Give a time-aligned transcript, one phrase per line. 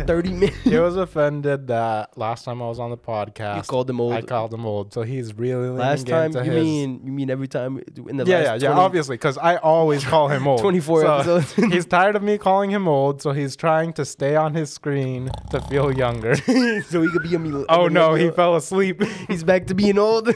[0.06, 0.56] thirty minutes.
[0.62, 4.12] he was offended that last time I was on the podcast, You called him old.
[4.12, 7.48] I called him old, so he's really last time you his- mean you mean every
[7.48, 10.60] time in the yeah, last yeah, yeah, obviously, because I always call him old.
[10.62, 11.52] 24 So episodes.
[11.72, 15.30] he's tired of me calling him old, so he's trying to stay on his screen
[15.50, 16.34] to feel younger.
[16.36, 19.02] so he could be a mil- oh a no, he fell asleep.
[19.28, 20.34] He's back to being old,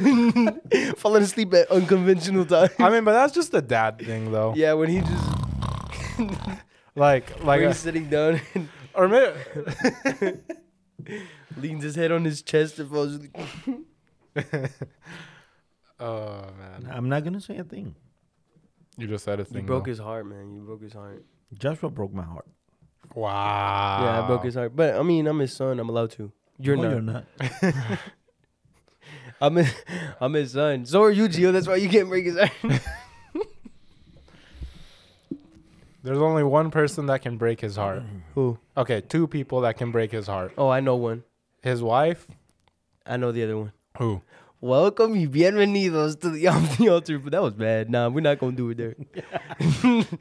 [0.97, 2.71] falling asleep at unconventional times.
[2.79, 4.55] I mean, but that's just a dad thing, though.
[4.57, 5.25] yeah, when he just
[6.97, 10.39] Like, like, a, he's sitting down and or maybe,
[11.57, 13.37] leans his head on his chest and falls asleep.
[16.01, 17.95] oh man, I'm not gonna say a thing.
[18.97, 19.63] you just said a thing.
[19.63, 19.91] You broke though.
[19.91, 20.55] his heart, man.
[20.55, 21.25] You broke his heart.
[21.57, 22.47] Joshua broke my heart.
[23.15, 24.01] Wow.
[24.03, 24.75] Yeah, I broke his heart.
[24.75, 25.79] But I mean, I'm his son.
[25.79, 26.33] I'm allowed to.
[26.59, 27.25] You're No, not.
[27.63, 27.99] You're not.
[29.41, 29.75] I'm his,
[30.21, 30.87] I'm his son.
[30.87, 31.53] So are you, Gio.
[31.53, 32.53] That's why you can't break his heart.
[36.05, 38.03] There's only one person that can break his heart.
[38.35, 38.59] Who?
[38.77, 40.53] Okay, two people that can break his heart.
[40.59, 41.25] Oh, I know one.
[41.63, 42.27] His wife.
[43.07, 43.73] I know the other one.
[43.97, 44.21] Who?
[44.61, 47.19] Welcome y bienvenidos to the Off the Altar.
[47.19, 47.89] But that was bad.
[47.89, 48.95] Nah, we're not gonna do it there.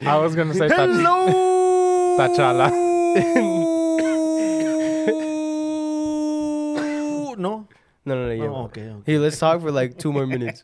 [0.00, 0.68] I was gonna say.
[0.68, 2.16] Tach- Hello.
[2.18, 2.70] Tachala.
[7.36, 7.36] no.
[7.36, 7.68] No,
[8.06, 8.32] no, no.
[8.32, 8.44] Yeah.
[8.44, 8.88] Oh, okay.
[8.88, 9.12] Okay.
[9.12, 10.62] Hey, let's talk for like two more minutes.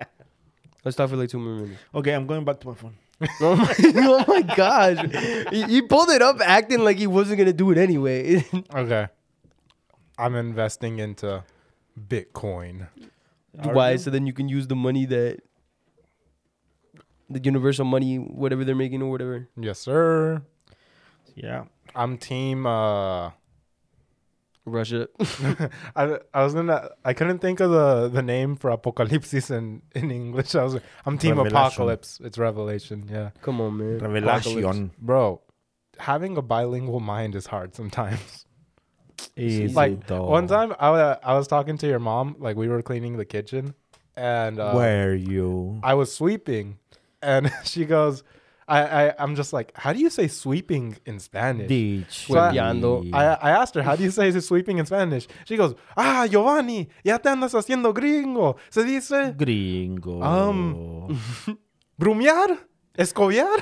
[0.83, 1.79] Let's talk for like two more minutes.
[1.95, 2.95] Okay, I'm going back to my phone.
[3.41, 5.51] Oh my, oh my gosh.
[5.51, 8.45] He, he pulled it up acting like he wasn't going to do it anyway.
[8.75, 9.09] Okay.
[10.19, 11.45] I'm investing into
[11.99, 12.89] Bitcoin.
[13.53, 13.97] Why?
[13.97, 15.41] So then you can use the money that
[17.29, 19.49] the universal money, whatever they're making or whatever.
[19.57, 20.43] Yes, sir.
[21.35, 21.65] Yeah.
[21.95, 22.67] I'm team.
[22.67, 23.31] Uh,
[24.65, 25.09] Russia.
[25.97, 26.91] I I was gonna.
[27.05, 30.55] I couldn't think of the the name for apocalypsis in in English.
[30.55, 30.79] I was.
[31.07, 31.57] I'm team Revelation.
[31.57, 32.21] apocalypse.
[32.23, 33.09] It's revelation.
[33.11, 33.99] Yeah, Come on, man.
[33.99, 34.91] Revelation.
[34.99, 35.41] bro.
[35.99, 38.47] Having a bilingual mind is hard sometimes.
[39.37, 40.25] Is like though?
[40.27, 42.37] one time, I wa- I was talking to your mom.
[42.39, 43.75] Like we were cleaning the kitchen,
[44.17, 45.79] and uh, Where you?
[45.83, 46.79] I was sweeping,
[47.23, 48.23] and she goes,
[48.71, 51.67] I, I I'm just like, how do you say sweeping in Spanish?
[51.69, 52.27] Ditch.
[52.31, 52.55] So I-
[53.13, 55.27] I, I asked her, how do you say sweeping in Spanish?
[55.45, 58.57] She goes, ah, Giovanni, ya te andas haciendo gringo.
[58.71, 60.23] Se dice Gringo.
[60.23, 61.19] Um,
[61.99, 62.59] brumear,
[62.97, 63.59] escobiar.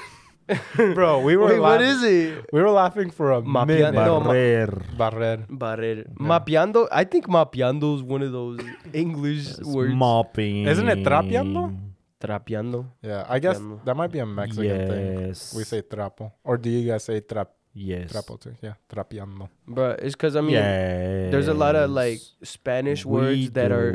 [0.94, 2.44] Bro, we were Wait, what laughing- is it?
[2.52, 3.92] We were laughing for a Mapiando.
[3.92, 3.92] minute.
[4.06, 4.82] No, ma- Barrer.
[4.96, 5.46] Barrer.
[5.50, 6.04] Barrer.
[6.18, 6.88] Mapeando.
[6.90, 8.58] I think mapeando is one of those
[8.94, 9.92] English words.
[9.94, 10.66] Mopping.
[10.66, 11.76] Isn't it trapeando?
[12.20, 12.86] Trapeando.
[13.02, 13.84] Yeah, I guess Trapeando.
[13.84, 15.28] that might be a Mexican thing.
[15.56, 16.32] We say trapo.
[16.44, 18.10] Or do you guys say trap yes.
[18.12, 18.56] trapo too?
[18.60, 19.48] Yeah, trapeando.
[19.66, 21.30] But it's because, I mean, yes.
[21.30, 23.92] there's a lot of like Spanish We words that are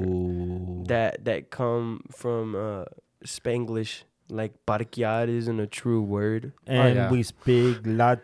[0.88, 2.86] that that come from uh
[3.26, 4.04] Spanglish.
[4.30, 6.54] Like parquear isn't a true word.
[6.66, 7.12] and yeah.
[7.12, 8.24] we speak Lat.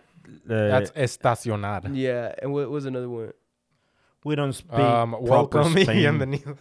[0.50, 1.90] Uh, That's estacionar.
[1.94, 3.34] Yeah, and what was another one?
[4.24, 5.88] we don't speak Um, proper welcome Spain.
[5.88, 6.58] bienvenido.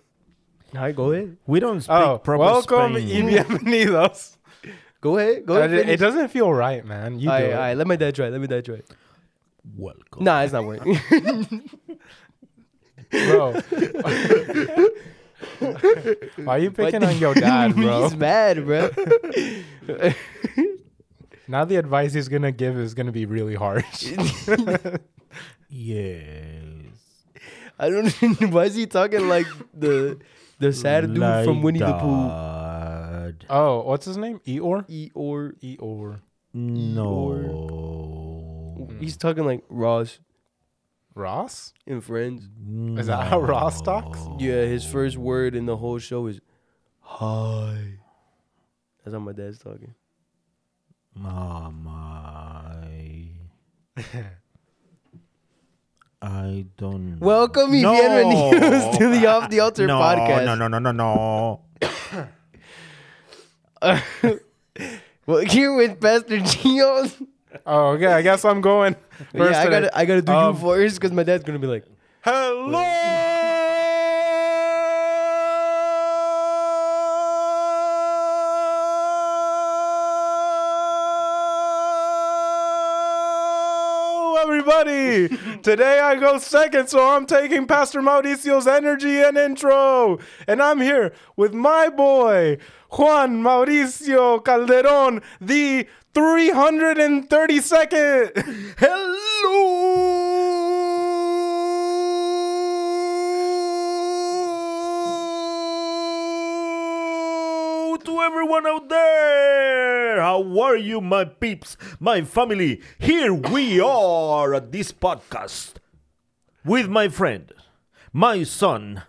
[0.75, 1.37] Hi, go ahead.
[1.47, 3.29] We don't speak Oh, proper welcome y Spain.
[3.29, 4.37] bienvenidos.
[5.01, 5.47] Go ahead.
[5.47, 5.73] Go ahead.
[5.73, 6.01] it, it finish.
[6.01, 7.19] doesn't feel right, man.
[7.21, 7.55] You All do right, it.
[7.55, 8.29] all right, let my dad try.
[8.29, 8.83] Let my dad try.
[9.77, 10.25] Welcome.
[10.25, 10.99] Nah, it's not working.
[13.11, 13.53] bro.
[16.37, 18.03] Why are you picking on your dad, bro?
[18.09, 18.91] He's mad, bro.
[21.47, 24.13] Now the advice he's gonna give is gonna be really harsh.
[25.71, 26.65] Yes.
[27.79, 28.11] I don't.
[28.53, 30.19] Why is he talking like the
[30.59, 32.29] the sad dude from Like Winnie the Pooh?
[32.29, 33.35] that.
[33.51, 34.41] oh, what's his name?
[34.47, 34.87] Eeyore.
[34.89, 35.53] Eeyore.
[35.63, 36.21] Eeyore.
[36.55, 38.89] No.
[39.01, 40.19] He's talking like Ross
[41.15, 41.73] Ross.
[41.87, 42.49] in Friends.
[42.99, 44.19] Is that how Ross talks?
[44.39, 46.41] Yeah, his first word in the whole show is
[47.01, 47.99] "hi."
[49.05, 49.95] That's how my dad's talking.
[51.15, 52.83] Mama.
[56.29, 57.19] I don't.
[57.21, 57.95] Welcome y No.
[57.95, 60.45] bienvenidos to the Off the Altar no, podcast.
[60.45, 61.61] No, no, no, no, no.
[65.27, 67.11] Well, here with Pastor Gio.
[67.67, 68.07] Oh, okay.
[68.09, 68.95] I guess I'm going.
[69.37, 69.81] First yeah, I today.
[69.81, 71.85] gotta, I gotta do Um, you first because my dad's gonna be like,
[72.23, 72.73] Hello,
[84.69, 85.29] everybody.
[85.63, 90.19] Today I go second, so I'm taking Pastor Mauricio's energy and intro.
[90.47, 92.59] And I'm here with my boy,
[92.91, 98.77] Juan Mauricio Calderon, the 332nd.
[98.79, 99.88] Hello
[108.29, 110.21] everyone out there.
[110.21, 112.83] How are you, my peeps, my family?
[112.99, 115.75] Here we are at this podcast.
[116.65, 117.51] with my friend,
[118.13, 119.03] my son,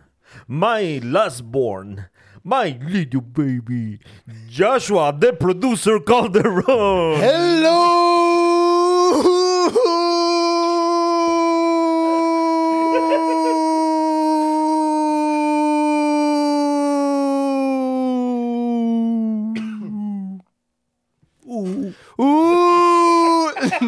[0.48, 2.08] my last born,
[2.44, 4.00] my little baby,
[4.48, 7.20] Joshua, the producer Calderon.
[7.20, 7.76] Hello.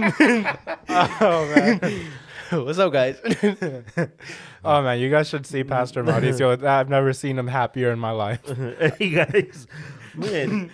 [0.02, 2.12] Oh man.
[2.52, 3.18] What's up, guys?
[4.66, 6.62] oh man, you guys should see Pastor Mauricio.
[6.64, 8.42] I've never seen him happier in my life.
[8.98, 9.68] hey guys,
[10.16, 10.72] man,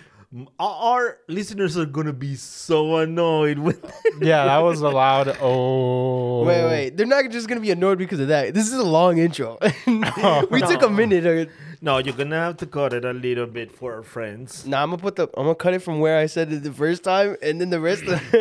[0.58, 3.84] our- our listeners are gonna be so annoyed with.
[4.20, 6.44] Yeah, that was a loud oh.
[6.44, 6.96] wait, wait.
[6.96, 8.54] They're not just gonna be annoyed because of that.
[8.54, 9.58] This is a long intro.
[9.86, 10.90] Oh, we took a no.
[10.90, 11.50] minute.
[11.80, 14.66] No, you're gonna have to cut it a little bit for our friends.
[14.66, 15.28] Nah, I'm gonna put the.
[15.36, 17.80] I'm gonna cut it from where I said it the first time, and then the
[17.80, 18.02] rest.
[18.04, 18.20] Of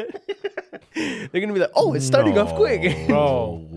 [0.96, 3.68] they're gonna be like, "Oh, it's starting off quick." Bro.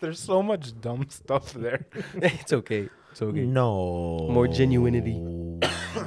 [0.00, 1.86] There's so much dumb stuff there.
[2.14, 2.88] it's okay.
[3.10, 3.40] It's okay.
[3.44, 4.28] No.
[4.30, 5.16] More genuinity.
[5.96, 6.02] All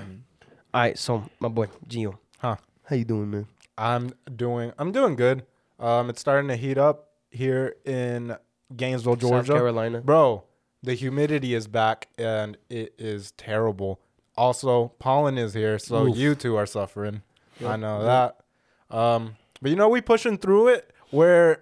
[0.81, 2.55] right, so my boy Gio, Huh.
[2.85, 3.47] how you doing, man?
[3.77, 5.45] I'm doing I'm doing good.
[5.77, 8.37] Um it's starting to heat up here in
[8.73, 9.47] Gainesville, Georgia.
[9.47, 9.99] South Carolina.
[9.99, 10.45] Bro,
[10.83, 13.99] the humidity is back and it is terrible.
[14.37, 16.17] Also, pollen is here, so Oof.
[16.17, 17.21] you two are suffering.
[17.65, 18.43] I know yep.
[18.89, 18.97] that.
[18.97, 20.93] Um, but you know, we pushing through it.
[21.11, 21.57] We're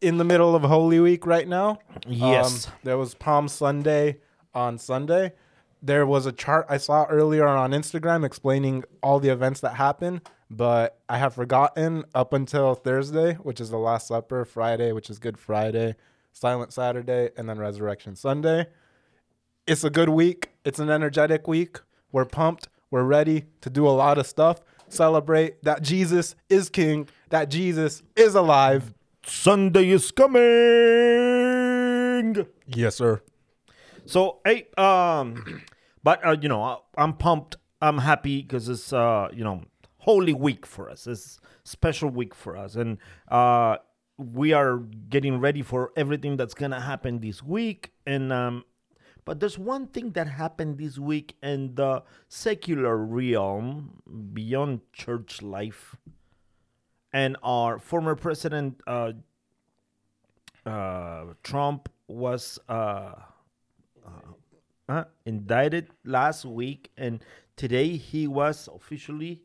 [0.00, 1.78] in the middle of Holy Week right now.
[2.06, 2.66] Yes.
[2.66, 4.18] Um, there was Palm Sunday
[4.54, 5.32] on Sunday.
[5.82, 10.22] There was a chart I saw earlier on Instagram explaining all the events that happened,
[10.48, 15.18] but I have forgotten up until Thursday, which is the Last Supper, Friday, which is
[15.18, 15.96] Good Friday,
[16.32, 18.66] Silent Saturday, and then Resurrection Sunday.
[19.66, 20.50] It's a good week.
[20.64, 21.78] It's an energetic week.
[22.10, 22.68] We're pumped.
[22.90, 24.60] We're ready to do a lot of stuff.
[24.88, 28.92] Celebrate that Jesus is King, that Jesus is alive.
[29.24, 30.42] Sunday is coming.
[32.66, 33.22] Yes, sir.
[34.04, 35.62] So hey, um,
[36.02, 37.56] but uh, you know, I- I'm pumped.
[37.80, 39.62] I'm happy because it's uh, you know,
[39.98, 41.06] holy week for us.
[41.06, 43.76] It's special week for us, and uh,
[44.22, 44.78] we are
[45.08, 47.92] getting ready for everything that's gonna happen this week.
[48.06, 48.64] And um,
[49.24, 54.02] but there's one thing that happened this week in the secular realm
[54.32, 55.96] beyond church life,
[57.12, 59.12] and our former president uh,
[60.66, 63.14] uh, Trump was uh,
[64.88, 67.24] uh, indicted last week, and
[67.56, 69.42] today he was officially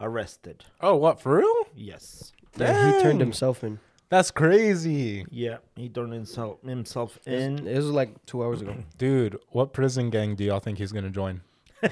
[0.00, 0.64] arrested.
[0.80, 1.64] Oh, what for real?
[1.74, 2.32] Yes.
[2.56, 3.78] Yeah, he turned himself in.
[4.08, 5.24] That's crazy.
[5.30, 7.66] Yeah, he turned himself himself It was- in.
[7.68, 8.74] It was like two hours ago.
[8.98, 11.42] Dude, what prison gang do y'all think he's gonna join?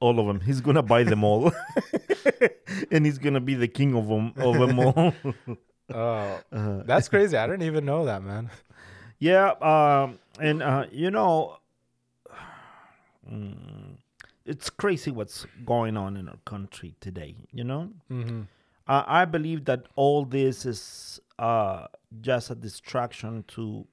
[0.00, 0.40] all of them.
[0.40, 1.52] He's gonna buy them all,
[2.90, 5.14] and he's gonna be the king of them of them all.
[5.92, 7.36] Oh, Uh, that's crazy.
[7.36, 8.48] I didn't even know that, man.
[9.18, 11.56] Yeah, um, and uh, you know,
[13.28, 13.89] mm,
[14.46, 17.36] it's crazy what's going on in our country today.
[17.52, 18.42] You know, Mm-hmm.
[18.88, 21.86] uh, I believe that all this is uh,
[22.20, 23.86] just a distraction to,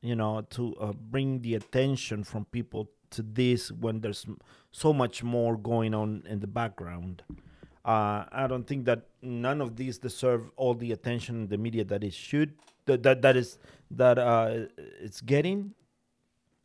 [0.00, 4.26] you know, to uh, bring the attention from people to this when there's
[4.72, 7.22] so much more going on in the background.
[7.84, 11.84] Uh, I don't think that none of these deserve all the attention in the media
[11.84, 12.54] that it should
[12.86, 13.58] that that, that is
[13.90, 14.66] that uh,
[15.00, 15.74] it's getting.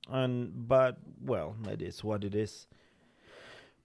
[0.09, 2.67] And but well, it is what it is.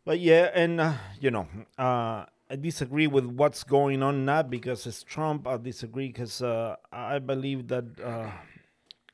[0.04, 1.46] But yeah, and uh, you know,
[1.78, 5.46] uh, I disagree with what's going on now because it's Trump.
[5.46, 8.30] I disagree because uh, I believe that uh,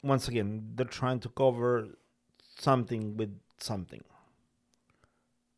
[0.02, 1.88] once again they're trying to cover
[2.58, 4.02] something with something.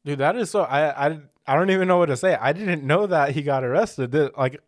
[0.04, 0.62] Dude, that is so.
[0.62, 2.34] I I I don't even know what to say.
[2.34, 4.14] I didn't know that he got arrested.
[4.36, 4.60] Like,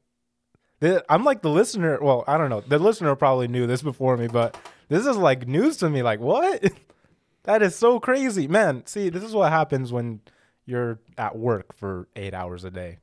[1.09, 1.99] I'm like the listener.
[2.01, 2.61] Well, I don't know.
[2.61, 4.57] The listener probably knew this before me, but
[4.93, 6.03] this is like news to me.
[6.03, 6.63] Like, what?
[7.45, 8.85] that is so crazy, man.
[8.87, 10.21] See, this is what happens when
[10.67, 12.99] you're at work for eight hours a day.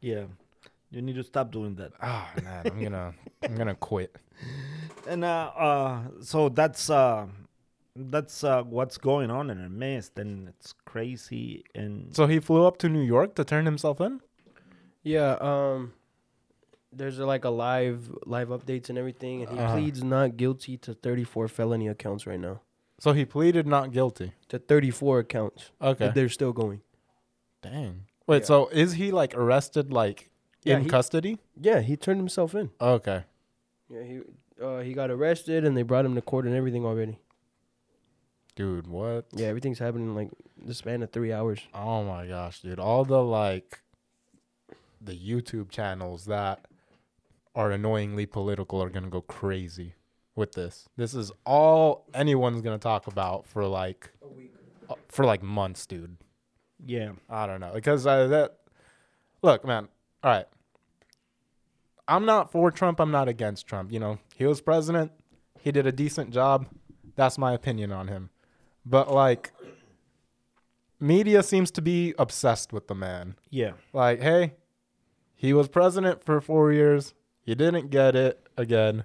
[0.00, 0.24] Yeah,
[0.90, 1.92] you need to stop doing that.
[2.02, 4.16] Oh man, I'm gonna I'm gonna quit.
[5.06, 7.26] And uh, uh so that's uh,
[7.94, 11.62] that's uh, what's going on in a midst, and it's crazy.
[11.74, 14.20] And So he flew up to New York to turn himself in.
[15.02, 15.92] Yeah, um
[16.92, 19.74] there's uh, like a live live updates and everything and he Uh-huh.
[19.74, 22.60] pleads not guilty to 34 felony accounts right now.
[23.00, 24.32] So he pleaded not guilty.
[24.48, 25.70] To 34 accounts.
[25.80, 26.10] Okay.
[26.14, 26.80] They're still going.
[27.62, 28.06] Dang.
[28.26, 28.46] Wait, Yeah.
[28.46, 30.30] so is he like arrested like
[30.64, 31.38] Yeah, in he- custody?
[31.60, 32.70] Yeah, he turned himself in.
[32.80, 33.24] Okay.
[33.88, 34.20] Yeah, he
[34.60, 37.18] uh, he got arrested and they brought him to court and everything already.
[38.56, 39.26] Dude, what?
[39.32, 40.30] Yeah, everything's happening in like
[40.60, 41.60] the span of 3 hours.
[41.72, 42.80] Oh my gosh, dude.
[42.80, 43.80] All the like
[45.00, 46.66] the YouTube channels that
[47.54, 49.94] are annoyingly political are gonna go crazy
[50.34, 50.88] with this.
[50.96, 54.10] This is all anyone's gonna talk about for like
[54.88, 56.16] uh, for like months, dude.
[56.84, 57.12] Yeah.
[57.28, 58.58] I don't know because uh, that.
[59.42, 59.88] Look, man.
[60.22, 60.46] All right.
[62.06, 63.00] I'm not for Trump.
[63.00, 63.92] I'm not against Trump.
[63.92, 65.12] You know, he was president.
[65.60, 66.66] He did a decent job.
[67.16, 68.30] That's my opinion on him.
[68.86, 69.52] But like,
[70.98, 73.34] media seems to be obsessed with the man.
[73.50, 73.72] Yeah.
[73.92, 74.54] Like, hey,
[75.34, 77.14] he was president for four years.
[77.48, 79.04] He didn't get it again.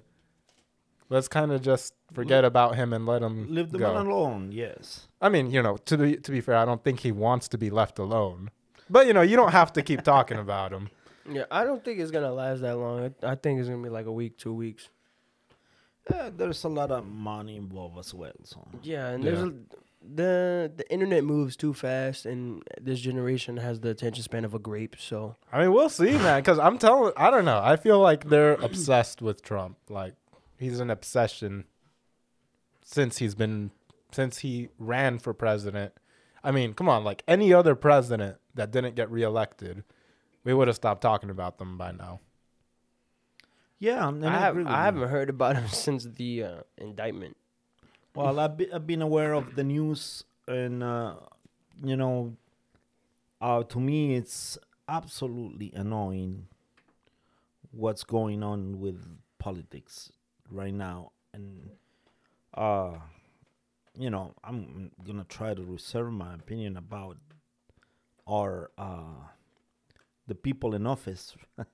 [1.08, 3.94] Let's kind of just forget about him and let him Leave the go.
[3.94, 4.52] man alone.
[4.52, 5.08] Yes.
[5.18, 7.56] I mean, you know, to be to be fair, I don't think he wants to
[7.58, 8.50] be left alone.
[8.90, 10.90] But you know, you don't have to keep talking about him.
[11.30, 13.14] Yeah, I don't think it's gonna last that long.
[13.22, 14.90] I, I think it's gonna be like a week, two weeks.
[16.12, 18.32] Uh, there's a lot of money involved as well.
[18.42, 19.30] So Yeah, and Yeah.
[19.30, 19.54] there's a,
[20.14, 24.58] the the internet moves too fast, and this generation has the attention span of a
[24.58, 24.96] grape.
[24.98, 26.40] So I mean, we'll see, man.
[26.40, 27.60] Because I'm telling, I don't know.
[27.62, 29.78] I feel like they're obsessed with Trump.
[29.88, 30.14] Like
[30.58, 31.64] he's an obsession
[32.84, 33.70] since he's been
[34.12, 35.94] since he ran for president.
[36.42, 39.82] I mean, come on, like any other president that didn't get reelected,
[40.44, 42.20] we would have stopped talking about them by now.
[43.78, 47.36] yeah, and I, I, have, I haven't heard about him since the uh, indictment.
[48.14, 51.14] Well, I've, be, I've been aware of the news, and uh,
[51.82, 52.36] you know,
[53.40, 56.46] uh, to me, it's absolutely annoying
[57.72, 59.00] what's going on with
[59.38, 60.10] politics
[60.50, 61.70] right now, and
[62.54, 62.94] uh,
[63.98, 67.16] you know, I'm gonna try to reserve my opinion about
[68.26, 69.28] our uh,
[70.26, 71.34] the people in office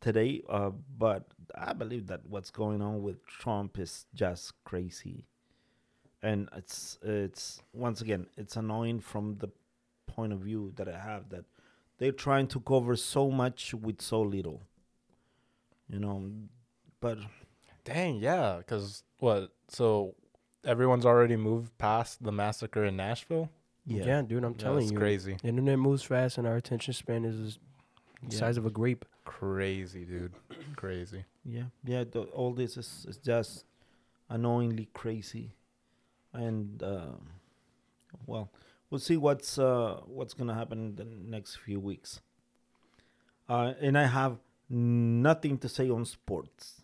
[0.00, 5.24] today, uh, but I believe that what's going on with Trump is just crazy
[6.24, 9.48] and it's it's once again it's annoying from the
[10.06, 11.44] point of view that I have that
[11.98, 14.60] they're trying to cover so much with so little.
[15.88, 16.16] You know,
[17.00, 17.18] but
[17.84, 18.56] Dang, yeah.
[18.58, 19.52] Because what?
[19.68, 20.14] So
[20.64, 23.50] everyone's already moved past the massacre in Nashville.
[23.86, 26.56] Yeah, yeah, dude, I'm Yeah, telling that's you, crazy, the internet moves fast, and our
[26.56, 27.58] attention span is
[28.22, 28.38] the Yeah.
[28.40, 29.04] size of a grape.
[29.26, 30.32] crazy, dude,
[30.76, 31.24] crazy.
[31.44, 32.04] yeah, yeah.
[32.04, 33.66] The, all this is, is just
[34.30, 35.52] annoyingly crazy,
[36.34, 37.12] and uh,
[38.26, 38.50] well,
[38.90, 42.20] we'll see what's uh, what's gonna happen in the next few weeks.
[43.48, 44.38] Uh, and I have
[44.70, 46.82] nothing to say on sports.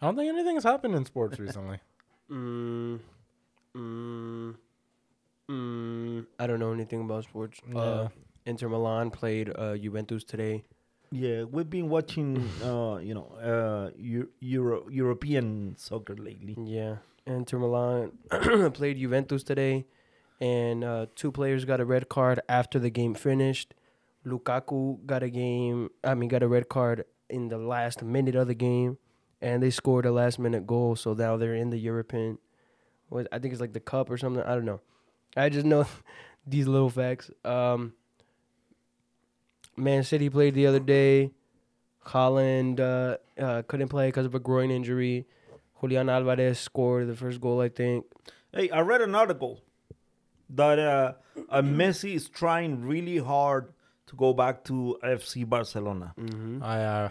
[0.00, 1.78] I don't think anything's happened in sports recently.
[2.30, 2.98] Mm,
[3.76, 4.54] mm,
[5.50, 7.60] mm, I don't know anything about sports.
[7.76, 8.08] Uh,
[8.46, 10.64] Inter Milan played uh, Juventus today.
[11.10, 13.90] Yeah, we've been watching, uh, you know, uh,
[14.40, 16.56] Euro- European soccer lately.
[16.64, 18.12] Yeah, Inter Milan
[18.72, 19.86] played Juventus today,
[20.40, 23.74] and uh, two players got a red card after the game finished.
[24.26, 25.90] Lukaku got a game.
[26.04, 28.98] I mean, got a red card in the last minute of the game,
[29.40, 30.96] and they scored a last minute goal.
[30.96, 32.38] So now they're in the European.
[33.08, 34.42] What I think it's like the cup or something.
[34.42, 34.80] I don't know.
[35.36, 35.86] I just know
[36.46, 37.30] these little facts.
[37.44, 37.94] Um,
[39.76, 41.30] Man City played the other day.
[42.06, 45.26] Haaland uh, uh, couldn't play because of a groin injury.
[45.82, 48.06] Julian Alvarez scored the first goal, I think.
[48.52, 49.60] Hey, I read an article
[50.50, 51.12] that uh,
[51.50, 53.72] uh, Messi is trying really hard
[54.06, 56.14] to go back to FC Barcelona.
[56.18, 56.62] Mm-hmm.
[56.62, 57.08] I uh,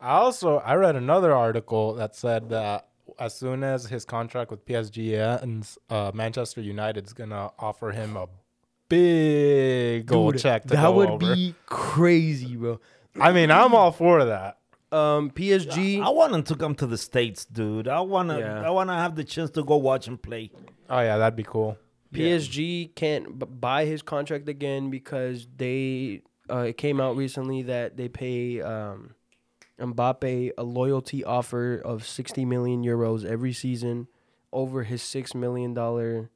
[0.00, 4.64] I also I read another article that said that as soon as his contract with
[4.66, 8.28] PSG ends, uh, Manchester United's gonna offer him a
[8.88, 11.34] big gold Dude, check to that go would over.
[11.34, 12.78] be crazy, bro.
[13.18, 14.58] I mean, I'm all for that.
[14.96, 16.02] Um, PSG.
[16.02, 17.88] I want him to come to the states, dude.
[17.88, 18.62] I wanna, Yeah.
[18.66, 20.50] I wanna have the chance to go watch him play.
[20.88, 21.76] Oh yeah, that'd be cool.
[22.14, 27.96] PSG can't b- buy his contract again because they uh, it came out recently that
[27.96, 29.14] they pay um,
[29.80, 34.06] Mbappe a loyalty offer of 60 million euros every season
[34.52, 36.30] over his six million dollar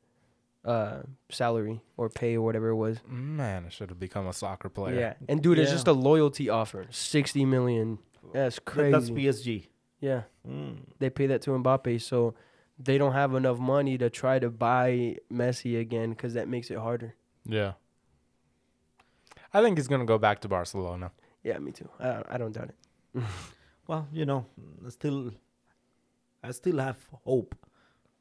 [0.65, 0.99] uh,
[1.31, 2.99] salary or pay or whatever it was.
[3.09, 4.99] Man, I should have become a soccer player.
[4.99, 5.75] Yeah, and dude, it's Yeah.
[5.77, 7.99] just a loyalty offer, 60 million.
[8.33, 8.93] That's crazy.
[8.93, 9.69] That's PSG.
[10.01, 10.77] yeah, Mm.
[10.99, 12.35] they pay that to Mbappe, so
[12.79, 16.79] they don't have enough money to try to buy Messi again because that makes it
[16.79, 17.15] harder.
[17.45, 17.73] Yeah.
[19.53, 21.11] I think he's gonna go back to Barcelona.
[21.43, 21.89] Yeah, me too.
[21.99, 23.23] I, I don't doubt it.
[23.87, 24.47] Well, you know,
[24.87, 25.33] I still,
[26.45, 27.57] I still have hope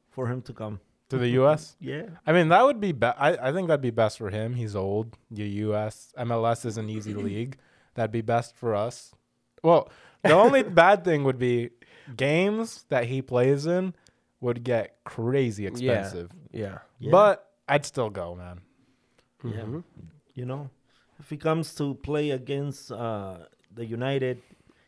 [0.08, 0.80] for him to come.
[1.10, 1.76] To the U.S.
[1.80, 2.06] Yeah.
[2.26, 2.90] I mean, that would be.
[2.90, 4.54] Be- I I think that'd be best for him.
[4.54, 5.16] He's old.
[5.30, 6.12] The U.S.
[6.18, 7.56] MLS is an easy league.
[7.94, 9.14] That'd be best for us.
[9.62, 9.90] Well,
[10.22, 11.70] the only bad thing would be
[12.16, 13.94] games that he plays in
[14.40, 16.30] would get crazy expensive.
[16.50, 16.78] Yeah.
[16.98, 17.10] Yeah.
[17.10, 18.60] But I'd still go, man.
[19.44, 19.60] Yeah.
[19.62, 19.82] Mhm.
[20.34, 20.70] You know,
[21.18, 23.38] if he comes to play against uh,
[23.74, 24.40] the United,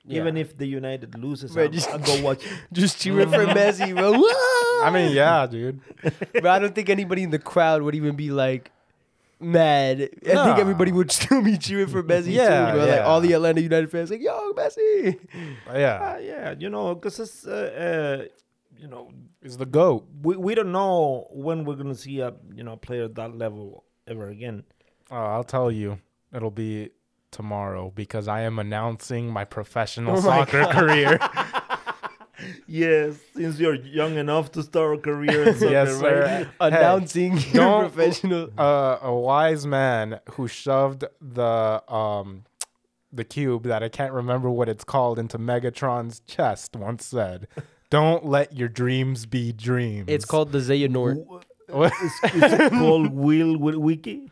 [0.09, 2.43] Even if the United loses, Bro, I'll, just- I'll go watch.
[2.73, 4.11] Just cheering for Messi, bro.
[4.85, 5.79] I mean, yeah, dude.
[6.41, 8.72] Bro, I don't think anybody in the crowd would even be like
[9.43, 10.01] mad.
[10.03, 12.87] I think everybody would still be cheering for Messi Yeah, too, bro.
[12.87, 15.19] Like all the Atlanta United fans, like, yo, Messi.
[15.75, 18.25] Yeah, Uh, yeah, you know, because it's, uh, uh,
[18.79, 19.11] you know,
[19.43, 20.07] he's the goat.
[20.23, 23.85] we, we don't know when we're gonna see a you know player at that level
[24.09, 24.65] ever again.
[25.11, 25.99] Oh, I'll tell you,
[26.35, 26.91] it'll be
[27.31, 31.19] tomorrow because I am announcing my professional Oh my soccer career.
[32.67, 36.25] Yes, since you're young enough to start a career in soccer, yes, sir.
[36.25, 36.49] right?
[36.61, 38.51] Announcing your professional.
[38.59, 42.45] uh, a wise man who shoved the um
[43.13, 47.47] the cube that I can't remember what it's called into Megatron's chest once said,
[47.91, 51.25] "Don't let your dreams be dreams." It's called the Xehanort.
[51.69, 51.93] What?
[52.03, 54.31] Is, is it called Will Wi- Wiki?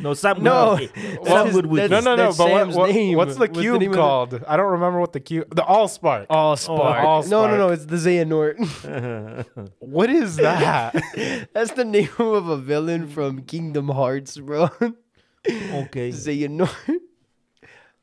[0.00, 0.92] No, Sam No, Wiki.
[1.24, 1.88] Sam his- Wood Wiki.
[1.88, 2.32] no, no, no.
[2.32, 3.16] But what, Sam's what- name.
[3.16, 4.44] what's the What's the cube name of the- called?
[4.46, 5.54] I don't remember what the cube.
[5.54, 6.26] The Allspark.
[6.30, 7.04] All Spark.
[7.04, 7.68] All No, no, no.
[7.70, 8.56] It's the Xehanort.
[9.80, 10.94] What is that?
[11.52, 14.70] That's the name of a villain from Kingdom Hearts, bro.
[15.48, 16.10] okay.
[16.10, 16.74] Xehanort.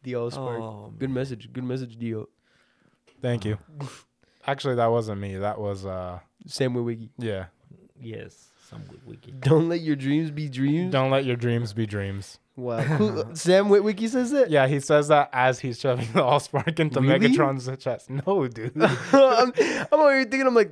[0.03, 0.59] The All Spark.
[0.61, 1.51] Oh, Good message.
[1.51, 2.25] Good message, Gio.
[3.21, 3.57] Thank you.
[4.45, 5.35] Actually, that wasn't me.
[5.37, 7.09] That was uh, Samuel Wiggy.
[7.17, 7.45] yeah.
[7.99, 9.39] yes, Sam Witwicky.
[9.39, 10.91] Don't let your dreams be dreams.
[10.91, 12.39] Don't let your dreams be dreams.
[12.55, 12.77] Wow.
[12.81, 14.49] Who, Sam Witwicky says it?
[14.49, 17.29] Yeah, he says that as he's shoving the Allspark into Really?
[17.29, 18.09] Megatron's chest.
[18.09, 18.73] No, dude.
[18.81, 20.71] I'm, I'm over here thinking, I'm like,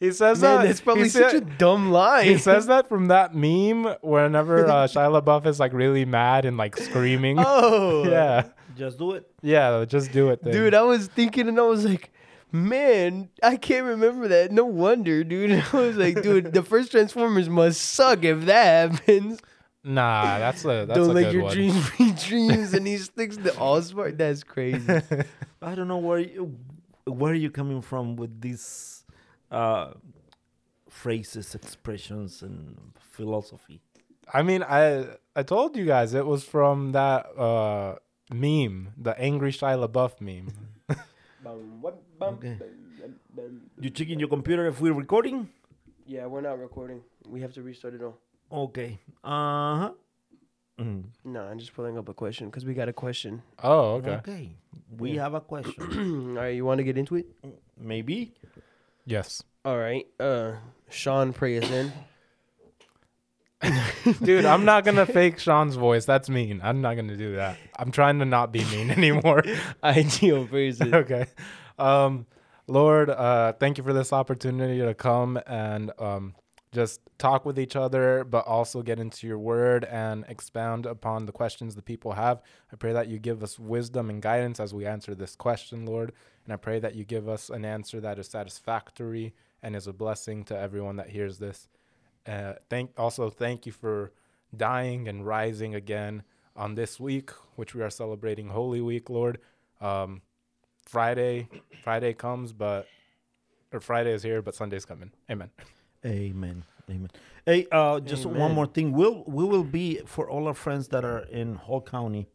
[0.00, 0.66] He says man, that.
[0.66, 2.24] that's probably he such said- a dumb line.
[2.26, 6.56] He says that from that meme whenever uh, Shia LaBeouf is like really mad and
[6.56, 7.36] like screaming.
[7.38, 8.08] oh.
[8.08, 9.30] yeah, Just do it.
[9.42, 10.40] yeah, just do it.
[10.42, 10.52] Thing.
[10.52, 12.10] Dude, I was thinking and I was like,
[12.52, 14.52] man, I can't remember that.
[14.52, 15.50] No wonder, dude.
[15.72, 19.40] I was like, dude, the first Transformers must suck if that happens.
[19.84, 21.52] nah, that's a that's Don't a let good your one.
[21.54, 22.74] dreams be dreams.
[22.74, 24.18] And he sticks the Allspark.
[24.18, 24.86] That's crazy.
[25.62, 26.56] I don't know where you,
[27.04, 29.04] where are you coming from with these
[29.50, 29.92] uh,
[30.88, 33.80] phrases, expressions, and philosophy.
[34.32, 37.96] I mean, I I told you guys it was from that uh,
[38.32, 40.48] meme, the angry Shia LaBeouf meme.
[42.22, 42.58] Okay.
[43.80, 45.48] You checking your computer if we're recording?
[46.06, 47.02] Yeah, we're not recording.
[47.28, 48.18] We have to restart it all.
[48.50, 48.98] Okay.
[49.24, 49.90] Uh huh.
[50.78, 51.04] Mm.
[51.24, 53.42] No, I'm just pulling up a question because we got a question.
[53.62, 54.10] Oh, okay.
[54.16, 54.50] Okay.
[54.98, 55.22] We Yeah.
[55.22, 55.82] have a question.
[56.36, 57.26] all right, you want to get into it?
[57.78, 58.34] Maybe.
[59.06, 60.06] Yes, All right.
[60.20, 60.52] Uh,
[60.90, 61.92] Sean, pray us in.
[64.22, 64.44] dude.
[64.44, 66.04] I'm not gonna fake Sean's voice.
[66.04, 66.60] That's mean.
[66.62, 67.58] I'm not gonna do that.
[67.78, 69.42] I'm trying to not be mean anymore.
[69.82, 70.94] Ideal person.
[70.94, 71.26] okay.
[71.78, 72.26] Um,
[72.68, 76.34] Lord, uh, thank you for this opportunity to come and um,
[76.72, 81.32] just talk with each other, but also get into your word and expound upon the
[81.32, 82.42] questions the people have.
[82.72, 86.12] I pray that you give us wisdom and guidance as we answer this question, Lord.
[86.44, 89.92] And I pray that you give us an answer that is satisfactory and is a
[89.92, 91.68] blessing to everyone that hears this.
[92.26, 94.12] Uh, thank also thank you for
[94.56, 96.22] dying and rising again
[96.56, 99.38] on this week, which we are celebrating Holy Week, Lord.
[99.80, 100.22] Um,
[100.86, 101.48] Friday,
[101.82, 102.86] Friday comes, but
[103.72, 105.10] or Friday is here, but Sunday's coming.
[105.30, 105.50] Amen.
[106.04, 106.64] Amen.
[106.88, 107.10] Amen.
[107.44, 108.92] Hey, uh, just one more thing.
[108.92, 112.28] We'll we will be for all our friends that are in Hall County.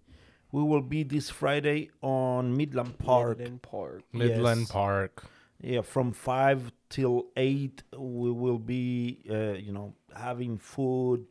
[0.51, 3.37] We will be this Friday on Midland Park.
[3.39, 4.03] Midland Park.
[4.11, 4.71] Midland Yes.
[4.71, 5.23] Park.
[5.61, 11.25] Yeah, from five till eight, we will be, uh, you know, having food,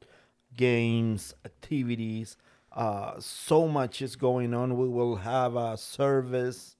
[0.56, 2.36] games, activities.
[2.72, 4.76] Uh, so much is going on.
[4.76, 6.76] We will have a service,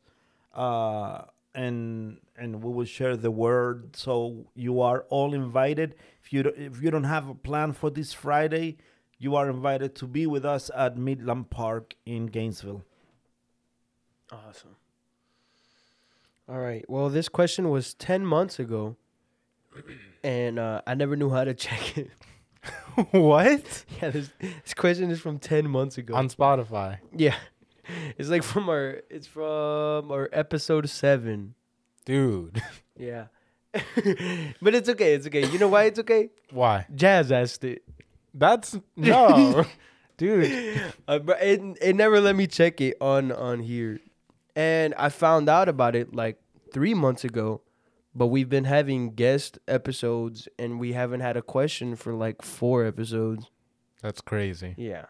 [0.55, 1.23] uh,
[1.55, 3.95] and and we will share the word.
[3.97, 5.95] So you are all invited.
[6.23, 8.79] If you if you don't have a plan for this Friday,
[9.19, 12.85] you are invited to be with us at Midland Park in Gainesville.
[14.33, 14.80] Awesome.
[16.51, 16.85] All right.
[16.89, 18.97] Well, this question was 10 months ago,
[20.25, 22.11] and uh, I never knew how to check it.
[23.13, 23.85] what?
[24.03, 26.15] yeah, this, this question is from 10 months ago.
[26.15, 26.99] On Spotify.
[27.17, 27.37] yeah.
[28.19, 31.55] It's like from our it's from our episode 7.
[32.05, 32.63] Dude.
[32.97, 33.25] Yeah.
[33.73, 35.15] but it's okay.
[35.15, 35.45] It's okay.
[35.51, 36.31] You know why it's okay?
[36.53, 36.87] Why?
[36.95, 37.83] Jazz asked it.
[38.33, 39.65] That's no.
[40.19, 40.81] Dude.
[41.09, 43.99] Uh, but it, it never let me check it on on here,
[44.57, 46.41] and I found out about it like
[46.73, 47.63] three months ago.
[48.13, 52.85] But we've been having guest episodes, and we haven't had a question for like four
[52.85, 53.49] episodes.
[54.03, 54.75] That's crazy.
[54.77, 55.07] Yeah.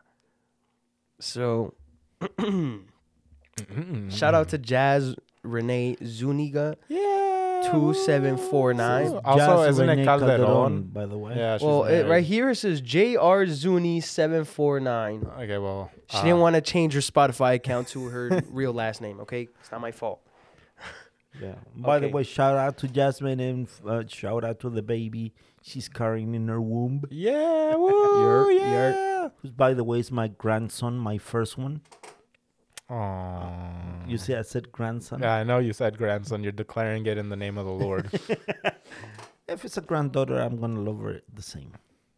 [1.18, 1.74] So
[2.20, 4.10] mm-hmm.
[4.10, 6.76] shout out to Jazz Renee Zuniga.
[6.88, 7.09] Yeah.
[7.70, 9.12] Two seven four nine.
[9.24, 10.82] Also, Jazz isn't it Renee Calderon?
[10.84, 11.36] by the way?
[11.36, 11.56] Yeah.
[11.58, 12.08] She's Well, it, married.
[12.08, 13.46] right here it says J.R.
[13.46, 15.26] Zuni seven four nine.
[15.38, 15.58] Okay.
[15.58, 15.90] Well.
[16.08, 19.20] She uh, didn't want to change her Spotify account to her real last name.
[19.20, 20.20] Okay, it's not my fault.
[21.40, 21.54] Yeah.
[21.76, 22.12] By the Okay.
[22.12, 26.48] way, shout out to Jasmine and uh, shout out to the baby she's carrying in
[26.48, 27.02] her womb.
[27.10, 29.28] Yeah, woo, Yerk, yeah.
[29.42, 31.82] Who's, by the way, is my grandson, my first one.
[32.90, 34.06] Aw.
[34.06, 35.20] You see, I said grandson.
[35.20, 36.42] Yeah, I know you said grandson.
[36.42, 38.10] You're declaring it in the name of the Lord.
[39.48, 41.72] If it's a granddaughter, I'm gonna love her the same.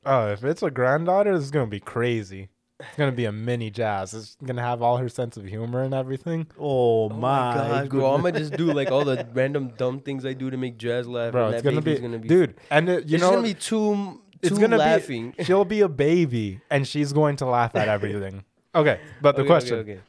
[0.05, 2.51] oh, if it's a granddaughter, this is gonna be crazy.
[2.79, 4.13] It's gonna be a mini jazz.
[4.13, 6.47] It's gonna have all her sense of humor and everything.
[6.59, 8.15] Oh, Oh my, God, bro!
[8.15, 11.09] I'm gonna just do like all the random dumb things I do to make Jazz
[11.09, 11.33] laugh.
[11.33, 12.55] Bro, and it's that gonna be, gonna be dude.
[12.71, 15.33] And it, you it's know, gonna be too it's too gonna laughing.
[15.39, 15.45] be.
[15.45, 18.45] She'll be a baby, and she's going to laugh at everything.
[18.75, 19.79] Okay, but the Okay, question.
[19.81, 20.01] Okay, okay.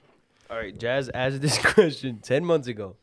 [0.49, 2.95] All right, Jazz asked this question ten months ago.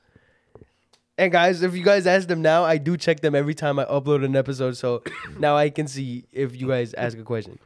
[1.18, 3.84] And guys, if you guys ask them now, I do check them every time I
[3.84, 5.02] upload an episode, so
[5.38, 7.58] now I can see if you guys ask a question.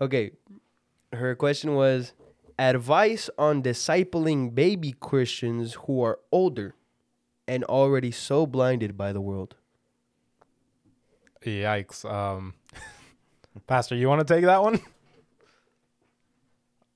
[0.00, 0.30] Okay,
[1.12, 2.14] her question was
[2.58, 6.74] advice on discipling baby Christians who are older
[7.46, 9.56] and already so blinded by the world.
[11.44, 12.10] Yikes.
[12.10, 12.54] Um,
[13.66, 14.80] Pastor, you want to take that one?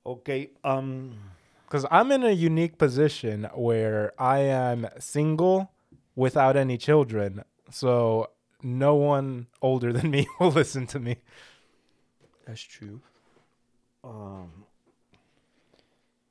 [0.05, 0.51] Okay.
[0.63, 1.15] Um.
[1.67, 5.69] Because I'm in a unique position where I am single
[6.15, 7.43] without any children.
[7.71, 8.29] So
[8.63, 11.17] no one older than me will listen to me.
[12.45, 13.01] That's true.
[14.03, 14.63] Um,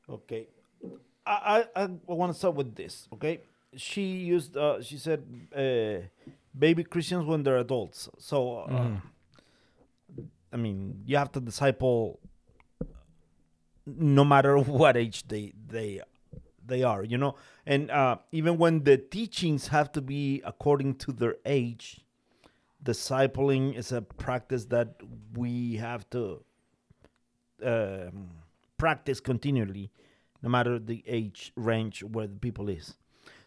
[0.08, 0.46] okay,
[1.26, 3.06] I I, I want to start with this.
[3.12, 3.40] Okay,
[3.76, 4.02] she
[4.34, 5.22] used uh, she said
[5.54, 6.00] uh,
[6.58, 8.08] baby Christians when they're adults.
[8.18, 9.02] So uh, Mhm.
[10.52, 12.18] I mean, you have to disciple
[13.86, 16.02] no matter what age they they
[16.64, 17.04] they are.
[17.04, 22.00] You know, and uh, even when the teachings have to be according to their age.
[22.84, 24.94] Discipling is a practice that
[25.34, 26.44] we have to
[27.64, 28.28] um,
[28.78, 29.90] practice continually,
[30.42, 32.94] no matter the age range where the people is.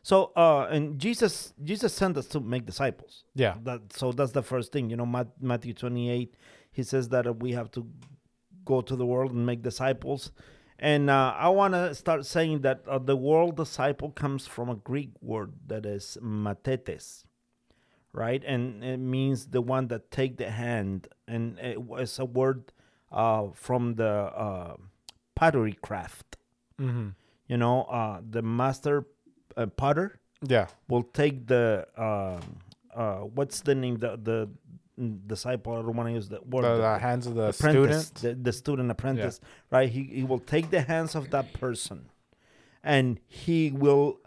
[0.02, 3.24] So, uh, and Jesus, Jesus sent us to make disciples.
[3.36, 3.56] Yeah.
[3.64, 4.90] That so that's the first thing.
[4.90, 6.36] You know, Mat- Matthew twenty eight,
[6.72, 7.88] he says that uh, we have to
[8.70, 10.32] go to the world and make disciples.
[10.82, 14.76] And uh, I want to start saying that uh, the word disciple comes from a
[14.90, 17.26] Greek word that is matetes,
[18.14, 18.42] right?
[18.54, 22.72] And it means the one that take the hand, and it was a word
[23.12, 24.08] uh, from the
[24.48, 24.76] uh,
[25.36, 26.38] pottery craft.
[26.80, 27.10] Mm-hmm.
[27.52, 29.06] You know, uh, the master
[29.58, 30.08] uh, potter
[30.48, 30.68] Yeah.
[30.88, 31.86] will take the
[33.36, 34.50] what's the name the the
[35.28, 35.74] disciple.
[35.74, 36.64] I don't want to use the word.
[36.64, 38.14] The, the- the hands of the student.
[38.22, 39.40] the, the student apprentice,
[39.72, 39.90] right?
[39.90, 42.10] He he will take the hands of that person,
[42.84, 44.20] and he will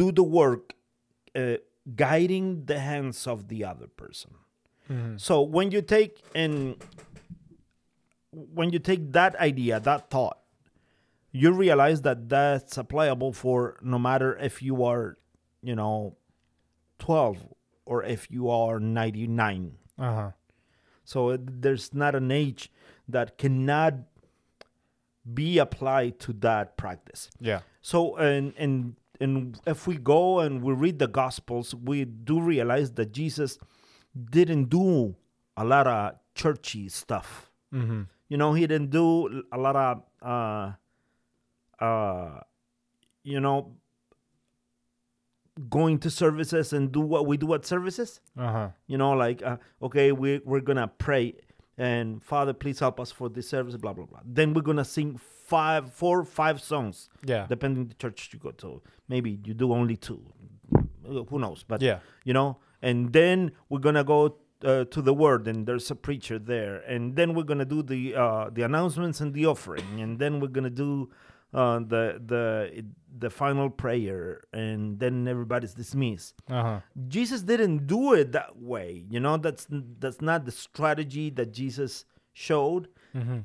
[0.00, 0.74] do the work,
[1.34, 1.56] uh,
[1.96, 4.32] guiding the hands of the other person.
[4.90, 5.20] Mhm.
[5.20, 6.76] So when you take and
[8.30, 10.38] when you take that idea, that thought,
[11.32, 15.16] you realize that that's applicable for no matter if you are,
[15.62, 16.16] you know,
[16.98, 17.38] twelve
[17.88, 19.78] or if you are ninety nine.
[19.98, 20.30] Uh-huh.
[21.04, 22.70] So it- there's not an age
[23.08, 23.94] that cannot
[25.24, 27.30] be applied to that practice.
[27.40, 27.60] Yeah.
[27.80, 32.92] So and and and if we go and we read the gospels, we do realize
[32.92, 33.58] that Jesus
[34.14, 35.16] didn't do
[35.56, 37.50] a lot of churchy stuff.
[37.74, 38.02] Mm-hmm.
[38.28, 40.72] You know, he didn't do a lot of uh
[41.84, 42.40] uh
[43.24, 43.76] you know
[45.68, 48.20] going to services and do what we do at services.
[48.38, 48.68] Uh-huh.
[48.86, 51.34] you know like uh, okay we, we're gonna pray
[51.76, 54.20] and father please help us for this service blah blah blah.
[54.24, 57.46] Then we're gonna sing five four five songs Yeah.
[57.48, 58.82] depending the church you go to.
[59.08, 60.20] Maybe you do only two.
[61.30, 61.64] Who knows?
[61.66, 61.98] But yeah.
[62.24, 66.38] you know and then we're gonna go uh, to the word and there's a preacher
[66.38, 66.76] there.
[66.80, 70.00] And then we're gonna do the uh, the announcements and the offering.
[70.00, 71.10] And then we're gonna do
[71.54, 72.84] uh, the the
[73.18, 76.80] the final prayer and then everybody's dismissed Uh-huh.
[77.08, 79.04] Jesus didn't do it that way.
[79.08, 82.88] You know, that's that's not the strategy that Jesus showed.
[83.16, 83.38] Mm-hmm.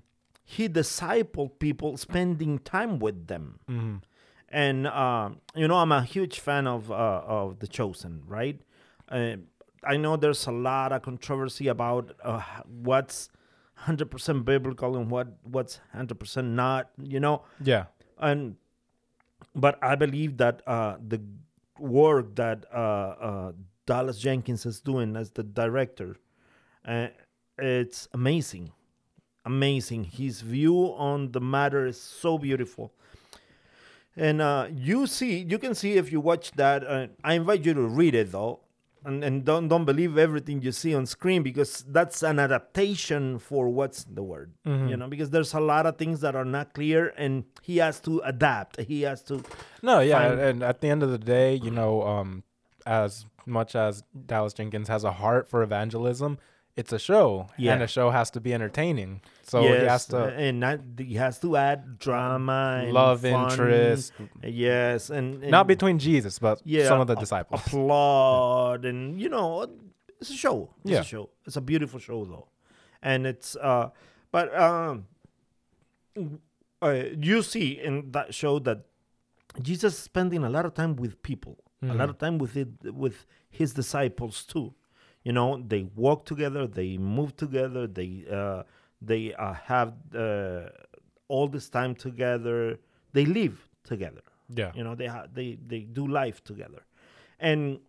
[0.44, 3.60] He discipled people, spending time with them.
[3.70, 3.96] Mm-hmm.
[4.50, 8.22] And um, you know, I'm a huge fan of uh, of The Chosen.
[8.28, 8.60] Right?
[9.10, 9.38] Uh,
[9.86, 13.30] I know there's a lot of controversy about uh, what's
[13.88, 16.90] 100% biblical and what what's 100% not.
[17.02, 17.86] You know, Yeah.
[18.20, 18.56] And
[19.56, 21.22] but I believe that uh, the
[21.80, 23.52] work that uh, uh,
[23.86, 26.18] Dallas Jenkins is doing as the director,
[26.86, 27.08] uh,
[27.58, 28.72] it's amazing,
[29.46, 30.06] amazing.
[30.06, 32.94] His view on the matter is so beautiful,
[34.16, 36.84] and uh, you see, you can see if you watch that.
[36.84, 38.62] Uh, I invite you to read it though.
[39.06, 43.70] And, and don't don't believe everything you see on screen because that's an adaptation for
[43.70, 44.54] what's the word
[44.90, 48.00] you know because there's a lot of things that are not clear and he has
[48.02, 48.80] to adapt.
[48.82, 49.44] He has to
[49.82, 52.44] No, yeah, find- and at the end of the day, you know, um,
[52.86, 56.38] as much as Dallas Jenkins has a heart for evangelism,
[56.76, 57.74] it's a show, Yeah.
[57.74, 59.22] and a show has to be entertaining.
[59.44, 63.52] So he has to and not, he has to add drama and love fun.
[63.52, 67.62] interest, yes and, and not between Jesus, but yeah, some of the a- disciples.
[67.68, 69.68] applaud and you know
[70.20, 71.02] it's a show it's Yeah.
[71.02, 72.48] a show it's a beautiful show though
[73.04, 73.90] and it's uh
[74.32, 75.06] but um
[76.82, 78.86] uh, you see in that show that
[79.62, 82.70] jesus is spending a lot of time with people a lot of time with it
[82.94, 84.74] with his disciples too
[85.24, 88.64] you know they walk together they move together they uh
[89.02, 90.70] they uh, have uh,
[91.28, 92.80] all this time together
[93.14, 94.72] they live together Yeah.
[94.78, 96.82] you know they ha- they they do life together
[97.40, 97.80] and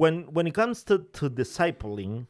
[0.00, 2.26] when when it comes to to discipling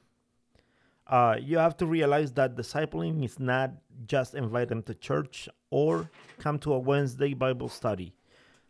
[1.07, 3.71] uh, you have to realize that discipling is not
[4.07, 8.13] just invite them to church or come to a wednesday bible study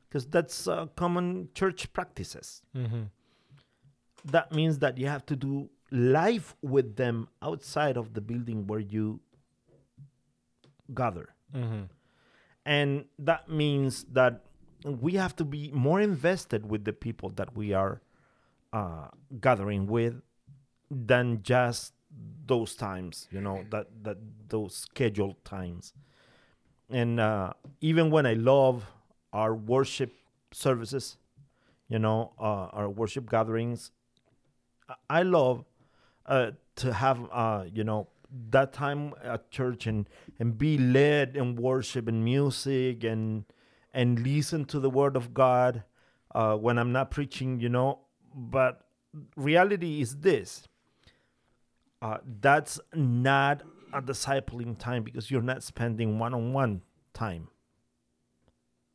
[0.09, 3.03] because that's uh, common church practices Mm-hmm.
[4.25, 8.81] That means that you have to do life with them outside of the building where
[8.81, 9.21] you
[10.95, 11.85] gather Mm-hmm.
[12.67, 14.45] and that means that
[14.85, 18.03] we have to be more invested with the people that we are
[18.75, 19.09] uh,
[19.41, 20.21] gathering with
[20.91, 21.95] than just
[22.47, 25.95] those times you know that that those scheduled times
[26.91, 28.85] and uh, even when i love
[29.33, 30.13] our worship
[30.53, 31.17] services
[31.89, 33.91] you know uh, our worship gatherings
[35.11, 35.65] I- love
[36.27, 38.09] uh, to have uh, you know
[38.51, 43.45] that time at church and and be led in worship and music and
[43.93, 45.83] and listen to the word of God
[46.35, 48.01] uh, when I'm not preaching, you know.
[48.35, 48.83] But
[49.37, 50.69] reality is this:
[52.03, 56.83] uh, that's not a discipling time because you're not spending one-on-one
[57.15, 57.49] time.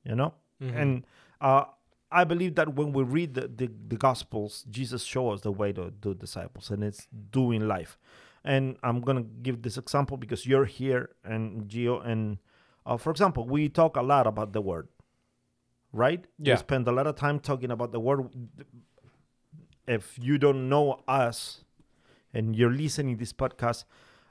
[0.06, 0.34] You know,
[0.78, 1.06] and
[1.42, 1.66] uh,
[2.14, 5.74] I believe that when we read the, the, the Gospels, Jesus shows us the way
[5.74, 7.98] to do disciples, and it's doing life.
[8.44, 12.38] And I'm gonna give this example because you're here and Gio, and
[12.86, 14.88] uh, for example, we talk a lot about the Word,
[15.92, 16.26] right?
[16.38, 16.54] Yeah.
[16.56, 18.30] We spend a lot of time talking about the Word.
[19.88, 21.64] If you don't know us,
[22.34, 23.86] and you're listening this podcast,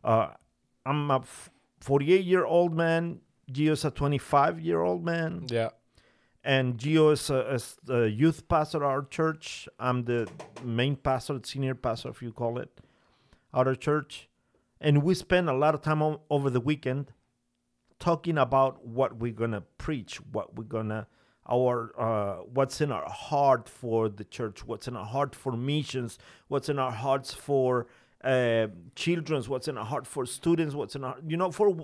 [0.04, 0.28] uh,
[0.84, 1.22] I'm a
[1.80, 3.20] 48 year old man.
[3.50, 5.70] Gio's a 25 year old man Yeah.
[6.44, 9.68] And Gio is a, is a youth pastor at our church.
[9.78, 10.28] I'm the
[10.62, 12.81] main pastor, senior pastor, if you call it,
[13.55, 14.28] at our church.
[14.81, 17.12] And we spend a lot of time o- over the weekend
[18.00, 21.07] talking about what we're gonna preach, what we're gonna
[21.48, 26.18] our uh, what's in our heart for the church, what's in our heart for missions,
[26.48, 27.87] what's in our hearts for
[28.24, 31.74] uh, children's, what's in our heart for students, what's in our you know for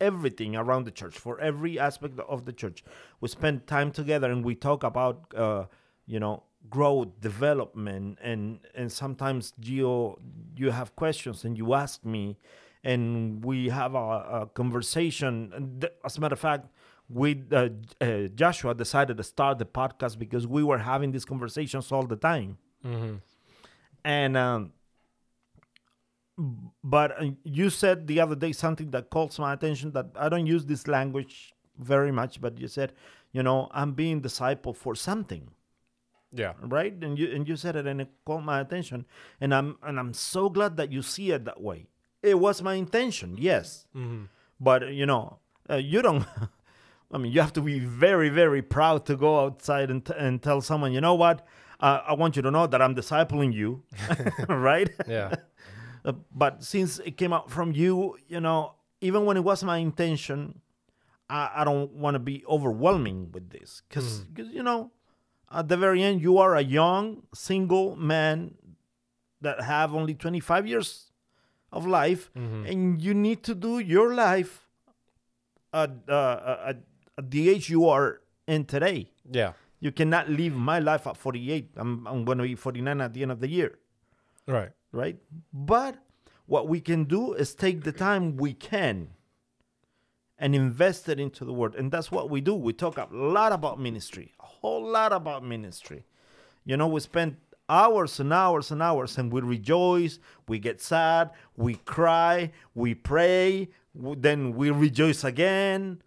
[0.00, 2.84] everything around the church, for every aspect of the church.
[3.20, 5.64] We spend time together and we talk about uh,
[6.06, 10.18] you know growth, development, and and sometimes Gio,
[10.56, 12.36] you have questions and you ask me,
[12.84, 14.08] and we have a,
[14.42, 15.82] a conversation.
[16.04, 16.66] As a matter of fact,
[17.08, 17.68] we uh,
[18.00, 22.16] uh, Joshua decided to start the podcast because we were having these conversations all the
[22.16, 23.14] time, Mm-hmm.
[24.04, 24.36] and.
[24.36, 24.72] Um,
[26.84, 30.46] but uh, you said the other day something that calls my attention that I don't
[30.46, 32.92] use this language very much, but you said,
[33.32, 35.50] you know, I'm being disciple for something.
[36.30, 36.52] Yeah.
[36.60, 36.92] right?
[36.92, 39.06] And you and you said it and it caught my attention.
[39.40, 41.86] And i'm and i'm so glad that you see it that way.
[42.22, 43.86] It was my intention yes.
[43.96, 44.24] Mm-hmm.
[44.60, 45.38] but you know
[45.70, 46.26] uh, you don't
[47.12, 50.42] i mean you have to be very very proud to go outside and, t- and
[50.42, 51.46] tell someone you know what?
[51.80, 53.82] Uh, i want you to know that i'm discipling you.
[54.48, 54.90] Right?
[55.08, 55.34] Yeah.
[56.08, 59.76] Uh, but since it came out from you, you know, even when it was my
[59.76, 60.60] intention,
[61.28, 64.90] I, I don't want to be overwhelming with this because, you know,
[65.52, 68.54] at the very end, you are a young single man
[69.40, 71.12] that have only 25 years
[71.70, 74.66] of life, and you need to do your life
[75.72, 76.76] at, uh, at,
[77.18, 79.10] at the age you are in today.
[79.30, 79.52] Yeah.
[79.80, 81.72] You cannot live my life at 48.
[81.76, 83.78] I'm, I'm going to be 49 at the end of the year
[84.48, 84.70] Right.
[84.92, 85.18] Right?
[85.52, 85.96] But
[86.46, 89.10] what we can do is take the time we can
[90.38, 91.74] and invest it into the word.
[91.74, 92.54] And that's what we do.
[92.54, 96.04] We talk a lot about ministry, a whole lot about ministry.
[96.64, 97.36] You know, we spend
[97.68, 103.68] hours and hours and hours and we rejoice, we get sad, we cry, we pray,
[103.94, 106.02] then we rejoice again.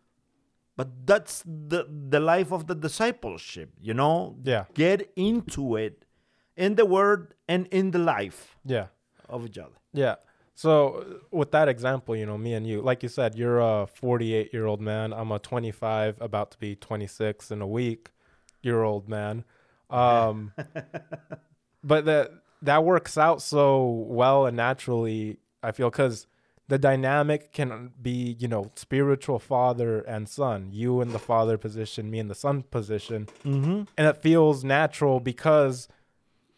[0.78, 4.38] But that's the the life of the discipleship, you know?
[4.44, 4.65] Yeah.
[4.74, 6.06] Get into it
[6.55, 8.87] in the word and in the life Yeah.
[9.29, 9.75] of each other.
[9.93, 10.15] Yeah.
[10.55, 14.53] So with that example, you know, me and you, like you said, you're a 48
[14.53, 15.11] year old man.
[15.13, 18.11] I'm a 25, about to be 26 in a week
[18.61, 19.43] year old man.
[19.89, 20.53] Um,
[21.83, 25.37] but that that works out so well and naturally.
[25.63, 26.27] I feel because
[26.67, 30.69] the dynamic can be, you know, spiritual father and son.
[30.71, 33.83] You in the father position, me in the son position, Mm-hmm.
[33.97, 35.87] and it feels natural because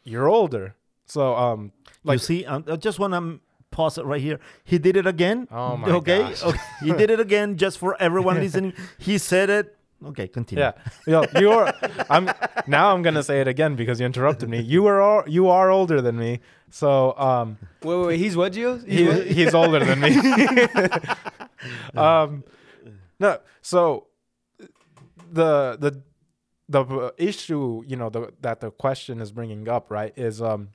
[0.03, 0.75] you're older.
[1.05, 3.39] So, um, you like see, um, I just want to
[3.71, 4.39] pause it right here.
[4.63, 5.47] He did it again.
[5.51, 6.19] Oh my okay.
[6.19, 6.43] gosh.
[6.43, 6.59] okay.
[6.81, 8.73] he did it again just for everyone listening.
[8.97, 9.77] He said it.
[10.05, 10.63] Okay, continue.
[10.65, 10.73] Yeah,
[11.07, 11.73] Yo, you are.
[12.09, 12.29] I'm
[12.67, 12.93] now.
[12.93, 14.59] I'm gonna say it again because you interrupted me.
[14.59, 14.99] You are.
[14.99, 18.19] all- You are older than me, so um, Wait, wait, wait.
[18.19, 18.83] He's what, Gio?
[18.85, 19.27] He's he, what?
[19.27, 20.11] he's older than me.
[21.95, 22.43] um,
[23.19, 24.07] no, so
[25.31, 26.01] the the
[26.69, 30.69] the issue, you know, the, that the question is bringing up, right, is um,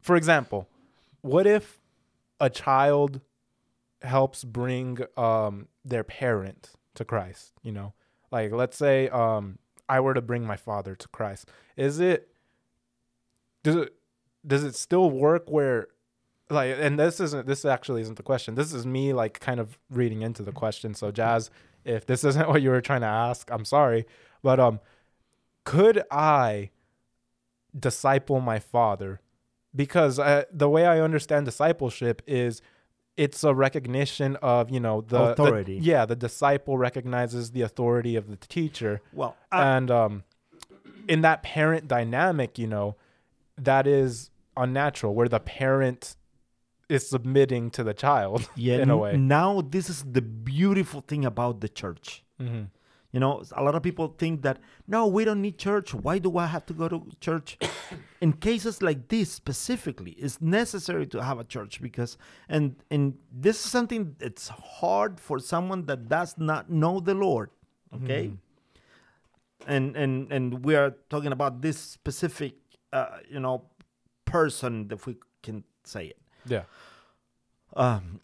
[0.00, 0.68] for example,
[1.20, 1.80] what if
[2.40, 3.20] a child
[4.02, 7.52] helps bring um their parent to Christ?
[7.62, 7.94] You know,
[8.30, 9.58] like let's say um
[9.88, 12.28] I were to bring my father to Christ, is it
[13.62, 13.94] does it
[14.46, 15.88] does it still work where
[16.50, 18.56] like and this isn't this actually isn't the question.
[18.56, 20.94] This is me like kind of reading into the question.
[20.94, 21.50] So jazz
[21.84, 24.06] if this isn't what you were trying to ask i'm sorry
[24.44, 24.78] but um
[25.64, 26.70] could i
[27.76, 29.20] disciple my father
[29.74, 32.62] because uh, the way i understand discipleship is
[33.16, 35.78] it's a recognition of you know the the- Authority.
[35.82, 40.22] yeah the disciple recognizes the authority of the teacher Well, I, and um
[41.08, 42.94] in that parent dynamic you know
[43.58, 46.16] that is unnatural where the parent
[46.88, 48.76] is submitting to the child yeah.
[48.82, 52.22] in a way Now, this is the beautiful thing about the church.
[52.40, 52.64] mm-hmm.
[53.14, 55.94] You know, a lot of people think that no, we don't need church.
[55.94, 57.56] Why do I have to go to church?
[58.20, 63.64] In cases like this specifically, it's necessary to have a church because and and this
[63.64, 67.50] is something that's hard for someone that does not know the Lord.
[67.94, 68.32] Okay,
[69.68, 72.54] and and and we are talking about this specific,
[72.92, 73.70] uh, you know,
[74.24, 76.18] person, if we can say it.
[76.46, 76.64] yeah
[77.76, 78.18] Um,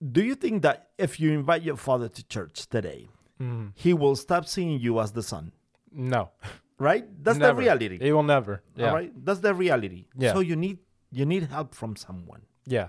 [0.00, 3.08] do you think that if you invite your father to church today,
[3.40, 3.68] mm-hmm.
[3.74, 5.52] he will stop seeing you as the son?
[5.92, 6.30] no
[6.78, 7.06] Right?
[7.24, 7.54] That's Never.
[7.54, 7.98] the reality.
[7.98, 9.12] He will never yeah All right?
[9.24, 10.06] That's the reality.
[10.16, 10.34] Yeah.
[10.34, 10.78] So you need
[11.10, 12.42] you need help from someone.
[12.66, 12.88] yeah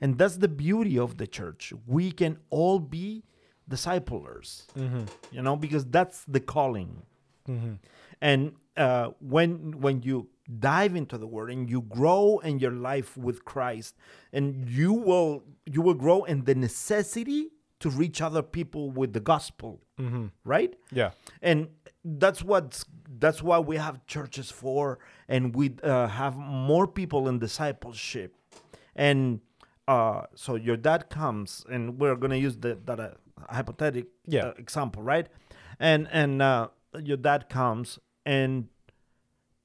[0.00, 1.72] And that's the beauty of the church.
[1.86, 3.24] We can all be
[3.68, 5.04] disciplers, mm-hmm.
[5.30, 7.02] you know, because that's the calling.
[7.48, 7.74] Mm-hmm.
[8.20, 13.16] And uh, when when you dive into the word and you grow in your life
[13.16, 13.96] with Christ,
[14.32, 19.20] and you will you will grow in the necessity to reach other people with the
[19.20, 20.26] gospel, Mm-hmm.
[20.44, 20.72] right?
[20.92, 21.10] yeah
[21.42, 21.68] And
[22.04, 22.84] that's what
[23.20, 28.34] that's why we have churches for, and we uh, have more people in discipleship,
[28.96, 29.40] and
[29.88, 33.10] uh, so your dad comes, and we're gonna use the, that uh,
[33.50, 34.46] hypothetical Yeah.
[34.46, 35.26] uh, example, right?
[35.78, 36.68] And and uh,
[37.02, 38.68] your dad comes, and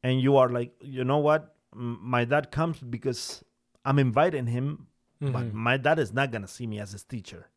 [0.04, 1.56] and you are like, you know what?
[1.74, 3.44] My dad comes because
[3.86, 4.88] I'm inviting him,
[5.20, 5.54] but Mhm.
[5.54, 7.48] my dad is not gonna see me as his teacher.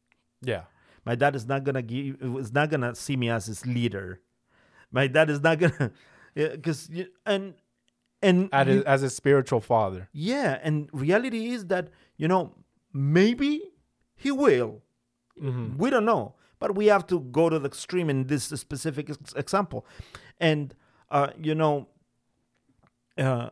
[0.42, 0.64] Yeah
[1.04, 4.20] My dad is not gonna give is not gonna see me as his leader.
[4.92, 5.90] My dad is not gonna
[6.34, 6.90] because
[7.24, 7.54] and
[8.22, 12.52] and as, you- his, as a spiritual father yeah, and reality is that you know
[12.92, 13.62] maybe
[14.16, 14.82] he will.
[15.40, 15.76] mm-hmm.
[15.78, 19.34] We don't know, but we have to go to the extreme in this specific ex-
[19.36, 19.86] example,
[20.40, 20.74] and
[21.10, 21.86] uh, you know,
[23.16, 23.50] uh,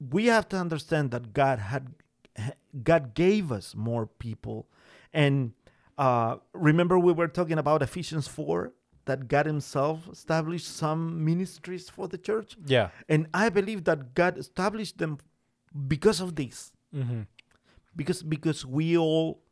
[0.00, 1.94] we have to understand that God had
[2.82, 4.68] God gave us more people,
[5.12, 5.52] and
[5.98, 8.72] uh, remember we were talking about Ephesians four
[9.04, 12.88] that God Himself established some ministries for the church, yeah.
[13.08, 15.18] And I believe that God established them
[15.86, 16.72] because of this.
[16.94, 17.22] Mm-hmm.
[17.94, 19.42] because because we all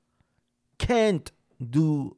[0.79, 1.31] can't
[1.71, 2.17] do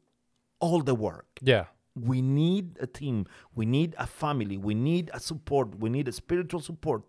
[0.60, 1.26] all the work.
[1.42, 1.64] Yeah.
[1.94, 3.26] We need a team.
[3.54, 4.56] We need a family.
[4.56, 5.81] We need a support.
[5.81, 7.02] We need a spiritual support.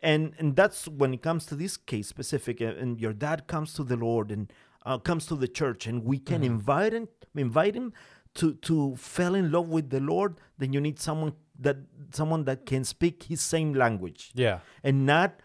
[0.00, 3.82] And and that's when it comes to this case specific and your dad comes to
[3.82, 4.52] the lord and
[4.86, 7.92] uh, comes to the church and we can invite him invite him
[8.34, 11.76] to to fall in love with the lord then you need someone that
[12.12, 14.32] someone that can speak his same language.
[14.34, 14.60] Yeah.
[14.82, 15.40] And not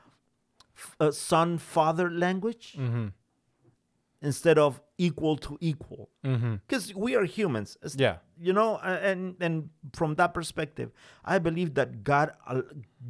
[0.99, 3.07] uh, son father language mm-hmm.
[4.21, 6.09] instead of equal to equal.
[6.25, 6.55] Mm-hmm.
[6.67, 7.77] because we are humans.
[7.95, 8.17] Yeah.
[8.39, 10.89] you know and and from that perspective
[11.23, 12.61] i believe that god uh,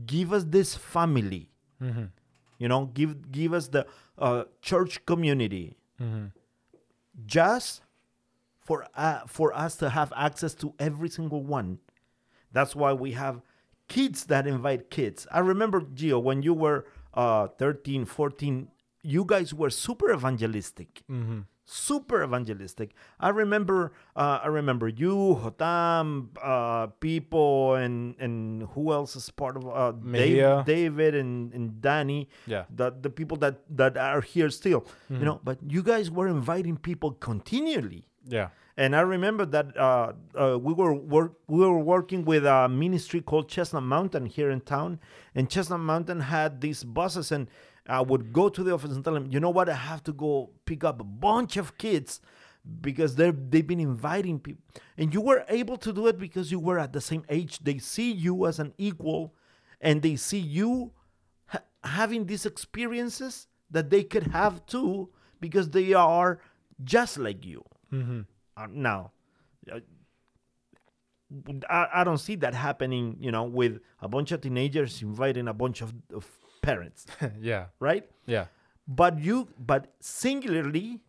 [0.06, 1.50] give us this family.
[1.82, 2.06] Mm-hmm.
[2.60, 3.86] you know give give us the
[4.18, 6.26] uh, church community Mm-hmm.
[7.26, 7.82] just
[8.60, 11.80] for uh, for us to have access to every single one
[12.52, 13.42] that's why we have
[13.88, 15.28] kids that invite kids.
[15.32, 18.68] I remember Gio when you were uh 13, 14,
[19.04, 21.04] you guys were super evangelistic.
[21.72, 22.92] Super evangelistic.
[23.18, 29.56] I remember uh, I remember you, Hotam, uh, people and and who else is part
[29.56, 29.94] of uh.
[29.94, 32.28] Dave, David and, and Danny.
[32.46, 32.66] Yeah.
[32.76, 34.86] The the people that that are here still.
[35.10, 38.04] You know, but you guys were inviting people continually.
[38.28, 38.50] Yeah.
[38.78, 43.22] And I remember that uh, uh, we were work, we were working with a ministry
[43.22, 45.00] called Chestnut Mountain here in town,
[45.36, 47.48] and Chestnut Mountain had these buses, and
[47.88, 50.14] I would go to the office and tell them, you know what, I have to
[50.14, 52.22] go pick up a bunch of kids
[52.82, 54.64] because they they've been inviting people,
[54.98, 57.60] and you were able to do it because you were at the same age.
[57.60, 59.34] They see you as an equal,
[59.82, 60.92] and they see you
[61.48, 65.10] ha- having these experiences that they could have too
[65.40, 66.40] because they are
[66.84, 67.64] just like you.
[68.58, 69.12] Uh, now,
[69.72, 69.80] uh,
[71.70, 75.54] I, I don't see that happening, you know, with a bunch of teenagers inviting a
[75.54, 76.28] bunch of, of
[76.62, 77.06] parents,
[77.42, 77.66] yeah.
[77.80, 78.10] right?
[78.26, 78.46] Yeah.
[78.88, 81.02] But you, but singularly,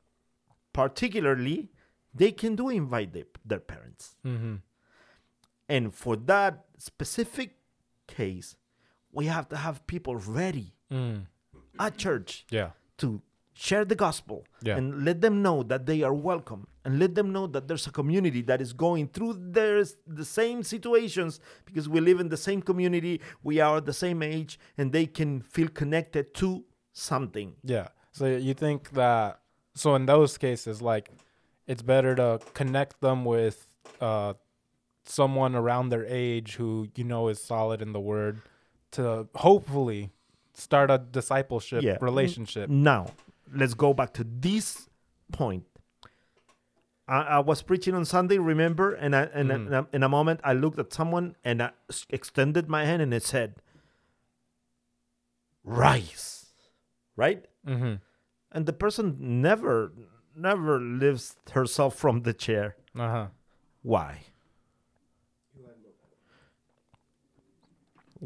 [0.72, 1.70] particularly,
[2.14, 4.16] they can do invite their, their parents.
[4.24, 4.56] Mm-hmm.
[5.68, 7.56] And for that specific
[8.06, 8.56] case,
[9.12, 11.26] we have to have people ready Mm.
[11.78, 12.72] at church Yeah.
[12.98, 13.22] to
[13.54, 14.76] share the gospel Yeah.
[14.78, 17.90] and let them know that they are welcome and let them know that there's a
[17.90, 22.62] community that is going through their, the same situations because we live in the same
[22.62, 27.88] community we are the same age and they can feel connected to something Yeah.
[28.12, 29.40] So you think that
[29.74, 31.10] so in those cases, like
[31.66, 33.66] it's better to connect them with
[34.00, 34.34] uh
[35.04, 38.40] someone around their age who you know is solid in the word
[38.92, 40.10] to hopefully
[40.54, 41.96] start a discipleship Yeah.
[42.00, 42.68] relationship.
[42.68, 43.06] now
[43.54, 44.88] let's go back to this
[45.32, 45.64] point
[47.08, 50.40] I, I was preaching on Sunday, remember, and I, and in, a, in a moment
[50.44, 51.70] I looked at someone and I
[52.10, 53.56] extended my hand and it said,
[55.64, 56.46] "Rise,"
[57.16, 57.44] right?
[57.66, 57.94] Mm-hmm.
[58.50, 59.92] and the person never
[60.34, 63.26] never lifts herself from the chair Uh-huh.
[63.82, 64.22] why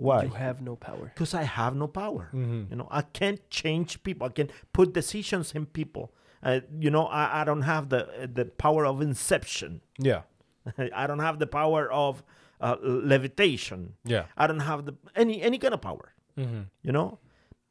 [0.05, 1.07] why You have no power.
[1.15, 2.71] because i have no power Mhm.
[2.71, 6.05] you know i can't change people i can put decisions in people
[6.43, 8.01] uh, you know I, I don't have the
[8.39, 10.23] the power of inception Yeah.
[11.03, 12.23] i don't have the power of
[12.61, 12.77] uh,
[13.15, 14.25] levitation Yeah.
[14.37, 16.63] i don't have the any any kind of power Mm-hmm.
[16.87, 17.19] you know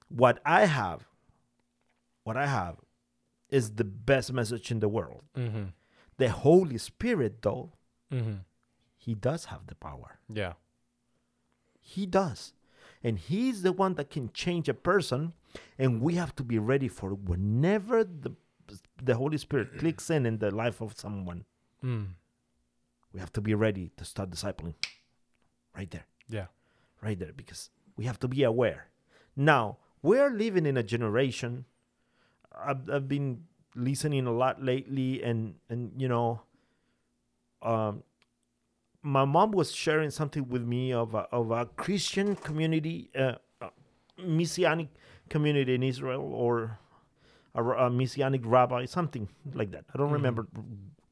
[0.10, 1.00] what i have
[2.24, 2.76] what i have
[3.50, 5.66] is the best message in the world Mm-hmm.
[6.18, 7.66] the holy spirit though
[8.12, 8.38] Mm-hmm.
[8.98, 10.54] he does have the power Yeah.
[11.88, 12.54] He does
[13.04, 15.34] and he's the one that can change a person
[15.78, 18.32] and we have to be ready for whenever the
[19.02, 21.46] the holy spirit clicks in in the life of someone
[21.84, 22.16] Mm.
[23.14, 24.74] we have to be ready to start discipling
[25.78, 26.48] right there Yeah.
[27.06, 28.88] right there because we have to be aware.
[29.38, 31.66] Now, we're living in a generation.
[32.52, 36.42] I've, I've been listening a lot lately, and and you know,
[37.62, 38.04] um,
[39.06, 43.36] my mom was sharing something with me of a, of a Christian community, uh,
[44.18, 44.88] messianic
[45.30, 46.80] community in Israel, or
[47.54, 49.86] a, a messianic rabbi, something like that.
[49.94, 50.48] I don't remember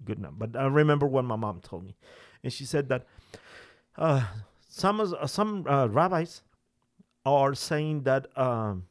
[0.04, 1.96] good enough, but I remember what my mom told me,
[2.44, 3.06] and she said that
[3.96, 4.26] uh,
[4.68, 6.42] some uh, some uh, rabbis
[7.28, 8.88] are saying that um,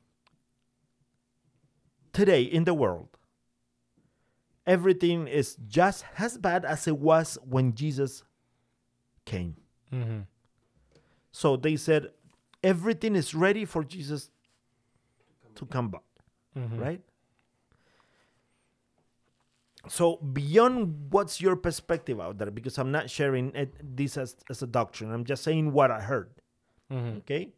[2.12, 3.08] today in the world
[4.64, 8.22] everything is just as bad as it was when Jesus
[9.24, 9.56] came.
[9.92, 10.20] Mm-hmm.
[11.30, 12.08] So they said
[12.62, 14.30] everything is ready for Jesus
[15.54, 16.02] to come back,
[16.56, 16.78] Mm-hmm.
[16.78, 17.00] right?
[19.88, 24.62] So beyond what's your perspective out there, because I'm not sharing it, this as, as
[24.62, 25.10] a doctrine.
[25.12, 26.30] I'm just saying what I heard.
[26.92, 27.18] Mm-hmm.
[27.18, 27.52] okay?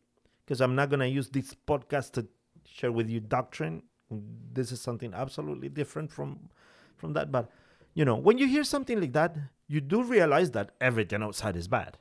[0.44, 2.26] Because I'm not gonna use this podcast to
[2.66, 3.82] share with you doctrine.
[4.10, 6.48] This is something absolutely different from
[6.96, 7.32] from that.
[7.32, 7.50] But
[7.94, 9.36] you know, when you hear something like that,
[9.66, 11.98] you do realize that everything outside is bad.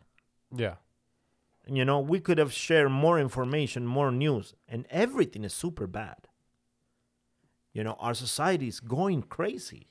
[0.55, 0.75] Yeah.
[1.65, 6.27] You know, we could have shared more information, more news, and everything is super bad.
[7.73, 9.87] You know, our society is going crazy.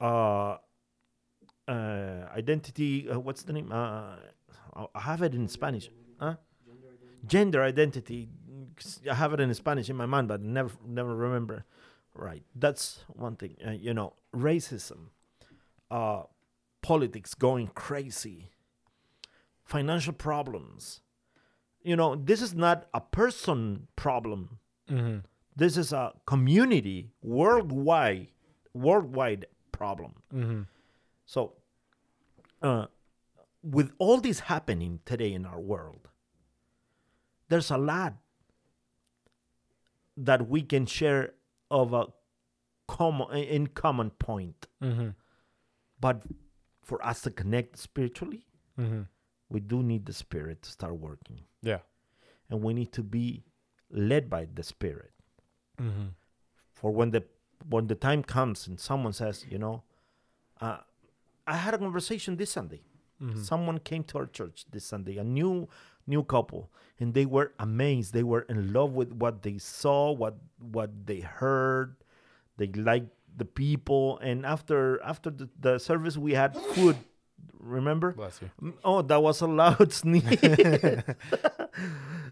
[0.00, 0.56] Uh,
[1.68, 3.10] uh, identity.
[3.10, 3.70] Uh, what's the name?
[3.70, 4.16] Uh,
[4.94, 5.90] I have it in Spanish.
[6.18, 6.36] Huh?
[7.26, 8.28] Gender identity.
[9.10, 11.64] I have it in Spanish in my mind, but never, never remember.
[12.14, 12.42] Right.
[12.54, 13.56] That's one thing.
[13.66, 15.10] Uh, you know, racism.
[15.90, 16.22] Uh,
[16.82, 18.50] politics going crazy
[19.64, 21.00] financial problems.
[21.82, 24.58] You know, this is not a person problem.
[24.90, 25.18] Mm-hmm.
[25.56, 28.28] This is a community worldwide
[28.74, 30.14] worldwide problem.
[30.34, 30.62] Mm-hmm.
[31.26, 31.54] So
[32.62, 32.86] uh
[33.62, 36.08] with all this happening today in our world,
[37.48, 38.14] there's a lot
[40.16, 41.34] that we can share
[41.70, 42.06] of a
[42.88, 44.66] common in common point.
[44.82, 45.10] Mm-hmm.
[46.00, 46.22] But
[46.82, 48.46] for us to connect spiritually,
[48.78, 49.02] Mm-hmm.
[49.50, 51.40] we do need the spirit to start working.
[51.62, 51.80] Yeah.
[52.48, 53.44] And we need to be
[53.90, 55.12] led by the spirit.
[55.78, 56.06] Mm-hmm.
[56.72, 57.24] For when the
[57.68, 59.82] when the time comes and someone says, you know,
[60.62, 60.78] uh,
[61.46, 62.80] I had a conversation this Sunday.
[63.22, 63.42] Mm-hmm.
[63.42, 65.68] Someone came to our church this Sunday, a new
[66.06, 68.14] new couple, and they were amazed.
[68.14, 71.96] They were in love with what they saw, what what they heard.
[72.56, 73.10] They liked
[73.40, 76.96] the people, and after after the, the service, we had food.
[77.58, 78.12] Remember?
[78.12, 78.50] Bless you.
[78.62, 80.22] Mm, Oh, that was a loud sneeze.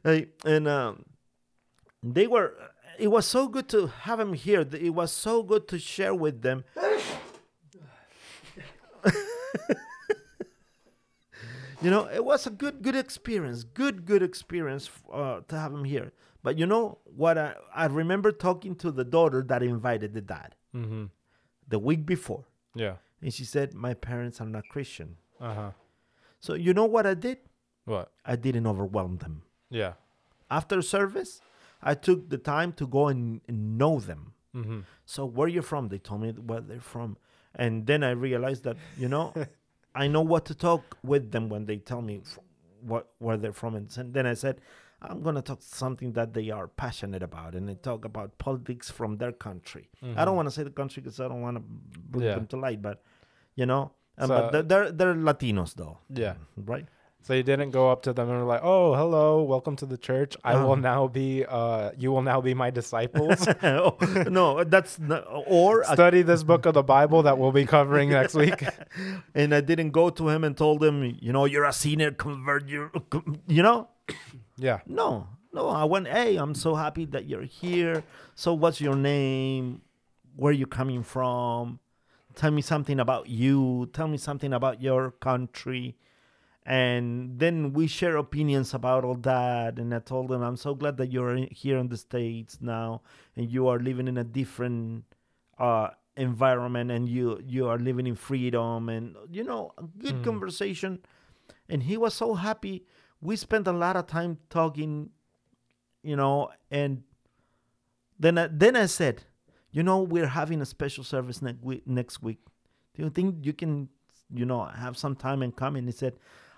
[0.05, 1.05] Hey, and um,
[2.03, 2.55] they were.
[2.99, 4.61] It was so good to have him here.
[4.73, 6.65] It was so good to share with them.
[11.83, 13.63] you know, it was a good, good experience.
[13.65, 16.13] Good, good experience uh, to have him here.
[16.43, 17.39] But you know what?
[17.39, 21.05] I, I remember talking to the daughter that invited the dad Mm-hmm.
[21.69, 22.45] the week before,
[22.75, 22.97] Yeah.
[23.23, 25.71] and she said, "My parents are not Christian." Uh huh.
[26.41, 27.39] So you know what I did?
[27.85, 28.13] What?
[28.25, 29.43] I didn't overwhelm them.
[29.71, 29.95] Yeah.
[30.51, 31.41] After service,
[31.83, 34.33] I took the time to go and, and know them.
[34.55, 34.81] Mm-hmm.
[35.05, 35.89] So where you from?
[35.89, 37.17] They told me where they're from,
[37.55, 39.33] and then I realized that you know,
[39.95, 42.39] I know what to talk with them when they tell me f-
[42.83, 44.61] what where they're from, and then I said,
[45.01, 49.17] I'm gonna talk something that they are passionate about, and they talk about politics from
[49.19, 49.89] their country.
[50.17, 51.63] I don't want to say the country because I don't want to
[52.11, 52.35] bring Yeah.
[52.35, 53.03] them to light, but
[53.55, 56.35] you know, um, So- but they're, they're they're Latinos though, Yeah.
[56.57, 56.87] right?
[57.21, 59.99] So you didn't go up to them and were like, "Oh, hello, welcome to the
[59.99, 60.37] church.
[60.45, 60.81] I will Uh-huh.
[60.93, 63.47] now be, uh, you will now be my disciples.
[63.63, 63.97] Oh,
[64.31, 68.11] no, that's not, or a Study this book of the Bible that we'll be covering
[68.11, 68.65] next week."
[69.35, 72.67] and I didn't go to him and told him, you know, you're a senior convert,
[72.69, 72.91] you
[73.47, 73.89] you know.
[74.59, 74.81] Yeah.
[74.87, 75.69] No, no.
[75.69, 78.05] I went, hey, I'm so happy that you're here.
[78.35, 79.83] So, what's your name?
[80.37, 81.81] Where you coming from?
[82.35, 83.89] Tell me something about you.
[83.93, 85.97] Tell me something about your country.
[86.65, 89.79] And then we share opinions about all that.
[89.79, 93.01] And I told them, I'm so glad that you're here in the States now
[93.37, 95.05] and you are living in a different
[95.59, 100.25] uh, environment and you, you are living in freedom and, you know, a good Mm.
[100.25, 100.99] conversation.
[101.71, 102.85] And he was so happy.
[103.21, 105.11] We spent a lot of time talking,
[106.03, 107.03] you know, and
[108.19, 109.25] then I, then I said,
[109.71, 111.87] you know, we're having a special service next week.
[111.87, 112.39] Next week,
[112.95, 113.89] do you think you can,
[114.33, 115.77] you know, have some time and come?
[115.77, 116.15] And he said,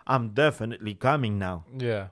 [0.06, 1.64] I'm definitely coming now.
[1.76, 2.08] Yeah.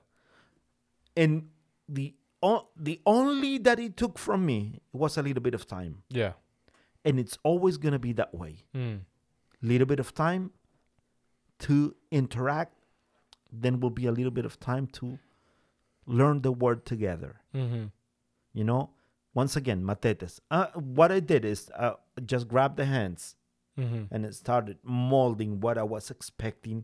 [1.15, 1.49] And
[1.87, 6.03] the o- the only that it took from me was a little bit of time,
[6.09, 6.33] Yeah.
[7.03, 8.63] and it's always gonna be that way.
[8.73, 9.01] Mm.
[9.61, 10.51] Little bit of time
[11.59, 12.73] to interact,
[13.51, 15.17] then will be a little bit of time to
[16.05, 17.41] learn the word together.
[17.55, 17.85] Mm-hmm.
[18.53, 18.89] you know
[19.35, 21.93] once again matetes uh, what i did is uh,
[22.25, 23.35] just grab the hands
[23.77, 24.13] Mm-hmm.
[24.13, 26.83] and it started molding what i was expecting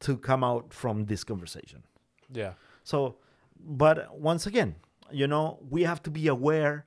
[0.00, 1.82] to come out from this conversation
[2.30, 2.52] Yeah.
[2.84, 3.16] so
[3.58, 4.74] but once again
[5.10, 6.84] you know we have to be aware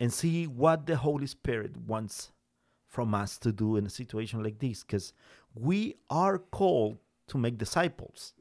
[0.00, 2.32] and see what the holy spirit wants
[2.88, 5.12] from us to do in a situation like this because
[5.54, 8.32] we are called to make disciples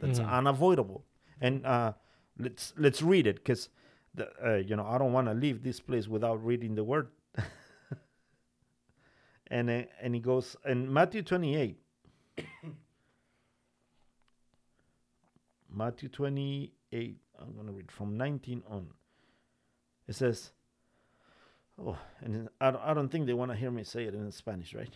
[0.00, 0.28] that's Mhm.
[0.28, 1.04] unavoidable
[1.40, 1.92] and uh,
[2.38, 3.68] let's let's read it because
[4.44, 7.08] uh, you know i don't want to leave this place without reading the word
[9.48, 11.78] and uh, and he goes in matthew 28
[15.74, 18.88] Matthew 28, I'm going to read from 19 on.
[20.06, 20.52] It says,
[21.82, 24.30] oh, and I don't, I don't think they want to hear me say it in
[24.32, 24.94] Spanish, right?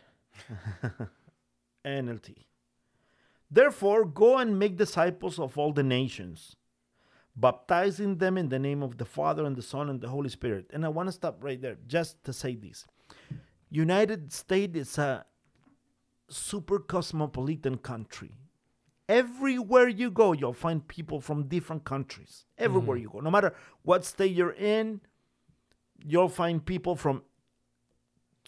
[1.86, 2.44] NLT.
[3.50, 6.56] Therefore, go and make disciples of all the nations,
[7.36, 10.70] baptizing them in the name of the Father and the Son and the Holy Spirit.
[10.72, 12.84] And I want to stop right there just to say this.
[13.70, 15.24] United States is a
[16.28, 18.32] super cosmopolitan country
[19.08, 23.02] everywhere you go you'll find people from different countries everywhere mm-hmm.
[23.04, 25.00] you go no matter what state you're in
[26.04, 27.22] you'll find people from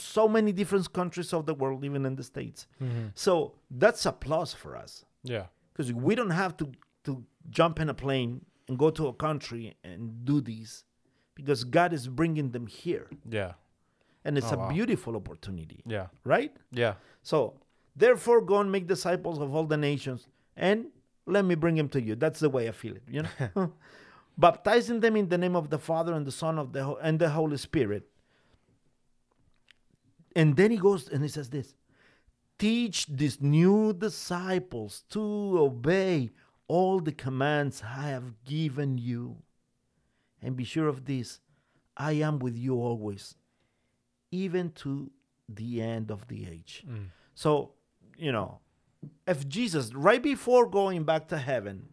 [0.01, 3.07] so many different countries of the world even in the states Mm-hmm.
[3.15, 5.47] so that's a plus for us Yeah.
[5.73, 6.71] because we don't have to
[7.05, 10.85] to jump in a plane and go to a country and do these
[11.35, 13.53] because god is bringing them here Yeah.
[14.25, 14.69] and it's Oh, a wow.
[14.69, 16.07] beautiful opportunity Yeah.
[16.25, 16.95] right Yeah.
[17.23, 17.55] so,
[17.97, 20.27] therefore, go and make disciples of all the nations,
[20.57, 20.87] and
[21.27, 22.15] let me bring him to you.
[22.15, 23.73] That's the way I feel it, you know.
[24.39, 27.19] Baptizing them in the name of the Father and the Son of the Ho- and
[27.19, 28.05] the Holy Spirit.
[30.37, 31.75] And then he goes and he says this:
[32.59, 36.31] teach these new disciples to obey
[36.67, 39.39] all the commands I have given you.
[40.43, 41.41] And be sure of this
[41.97, 43.35] I am with you always,
[44.31, 45.11] even to
[45.49, 46.85] the end of the age.
[46.89, 47.07] Mm.
[47.35, 47.73] So,
[48.17, 48.61] you know,
[49.27, 51.89] if Jesus, right before going back to heaven,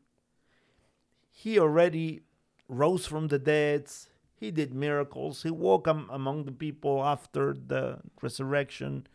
[1.31, 2.21] he already
[2.67, 3.89] rose from the dead,
[4.35, 9.07] he did miracles, he walked am- among the people after the resurrection,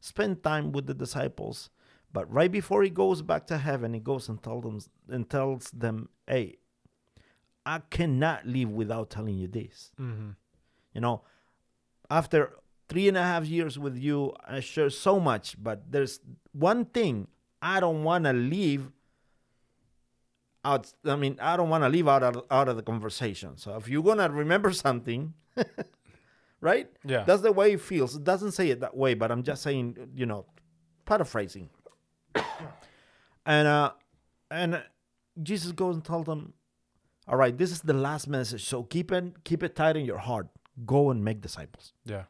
[0.00, 1.70] spent time with the disciples.
[2.12, 5.70] But right before he goes back to heaven, he goes and tells them and tells
[5.70, 6.56] them, "Hey,
[7.64, 10.30] I cannot live without telling you this." Mm-hmm.
[10.94, 11.22] You know,
[12.10, 12.52] after
[12.88, 16.20] three and a half years with you, I share so much, but there's
[16.52, 17.28] one thing
[17.60, 18.92] I don't want to leave
[20.66, 20.92] out.
[21.04, 23.56] I mean, I don't want to leave out of, out of the conversation.
[23.56, 25.34] So if you're gonna remember something,
[26.60, 26.90] right?
[27.04, 27.24] Yeah.
[27.24, 28.16] That's the way it feels.
[28.16, 30.46] It doesn't say it that way, but I'm just saying, you know,
[31.04, 31.70] paraphrasing.
[33.46, 33.92] and uh,
[34.50, 34.82] and
[35.42, 36.52] Jesus goes and tells them,
[37.28, 38.64] "All right, this is the last message.
[38.64, 40.48] So keep it keep it tight in your heart.
[40.84, 42.24] Go and make disciples." Yeah.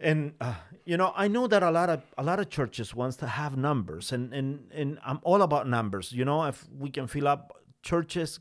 [0.00, 3.16] And uh, you know i know that a lot of a lot of churches wants
[3.16, 7.06] to have numbers and and and i'm all about numbers you know if we can
[7.06, 8.38] fill up churches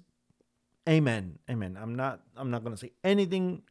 [0.87, 3.61] amen amen i'm not i'm not going to say anything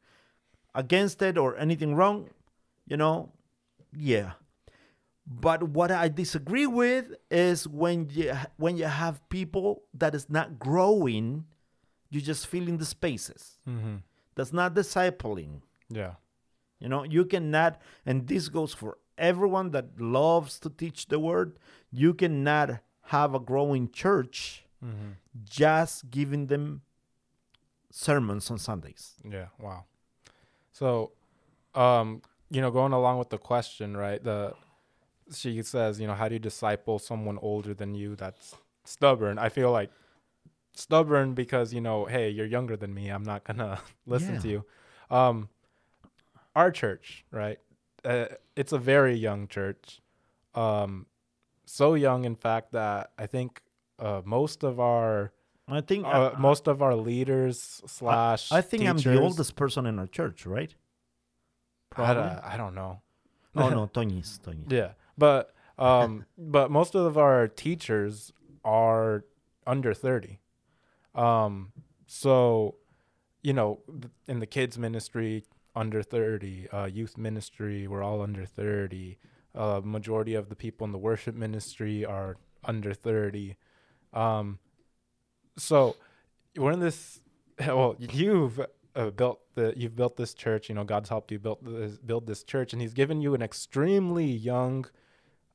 [0.75, 2.29] against it or anything wrong
[2.87, 3.31] you know
[3.97, 4.33] yeah
[5.27, 10.59] but what i disagree with is when you when you have people that is not
[10.59, 11.45] growing
[12.11, 13.97] you're just filling the spaces Mm-hmm.
[14.35, 16.15] that's not discipling Yeah.
[16.79, 21.59] You know, you cannot, and this goes for everyone that loves to teach the word,
[21.91, 25.13] you cannot have a growing church Mm-hmm.
[25.45, 26.83] just giving them
[27.91, 29.15] sermons on Sundays.
[29.29, 29.47] Yeah.
[29.59, 29.85] Wow.
[30.73, 31.13] So,
[31.75, 34.23] um, you know, going along with the question, right?
[34.23, 34.55] The
[35.35, 38.55] she says, you know, how do you disciple someone older than you that's
[38.85, 39.39] stubborn?
[39.39, 39.91] I feel like
[40.75, 43.09] stubborn because you know, hey, you're younger than me.
[43.09, 44.41] I'm not gonna listen Yeah.
[44.41, 44.65] to you.
[45.11, 45.49] Um,
[46.57, 47.59] our church, right?
[48.05, 48.27] Uh,
[48.57, 50.01] it's a very young church.
[50.55, 51.07] Um,
[51.67, 53.63] so young, in fact, that I think
[53.99, 55.33] uh, most of our
[55.69, 59.85] I think uh, I- most of our leaders slash I think I'm the oldest person
[59.87, 60.75] in our church, right?
[61.93, 62.23] I, Probably.
[62.23, 63.01] don't- I don't know.
[63.55, 64.71] Oh no, Toñis, Toñis.
[64.71, 68.33] Yeah, but um, but most of our teachers
[68.65, 69.25] are
[69.67, 70.41] under thirty.
[71.15, 71.73] Um,
[72.07, 72.77] so
[73.43, 73.81] you know,
[74.29, 75.45] in the kids ministry,
[75.77, 79.19] under thirty, uh, youth ministry, we're all under thirty.
[79.55, 83.57] Uh, majority of the people in the worship ministry are under thirty.
[84.13, 84.59] Um,
[85.57, 85.97] so
[86.57, 87.21] we're in this.
[87.61, 88.61] Well, you've
[88.95, 90.69] uh, built the you've built this church.
[90.69, 93.43] You know, God's helped you build this build this church, and He's given you an
[93.43, 94.87] extremely young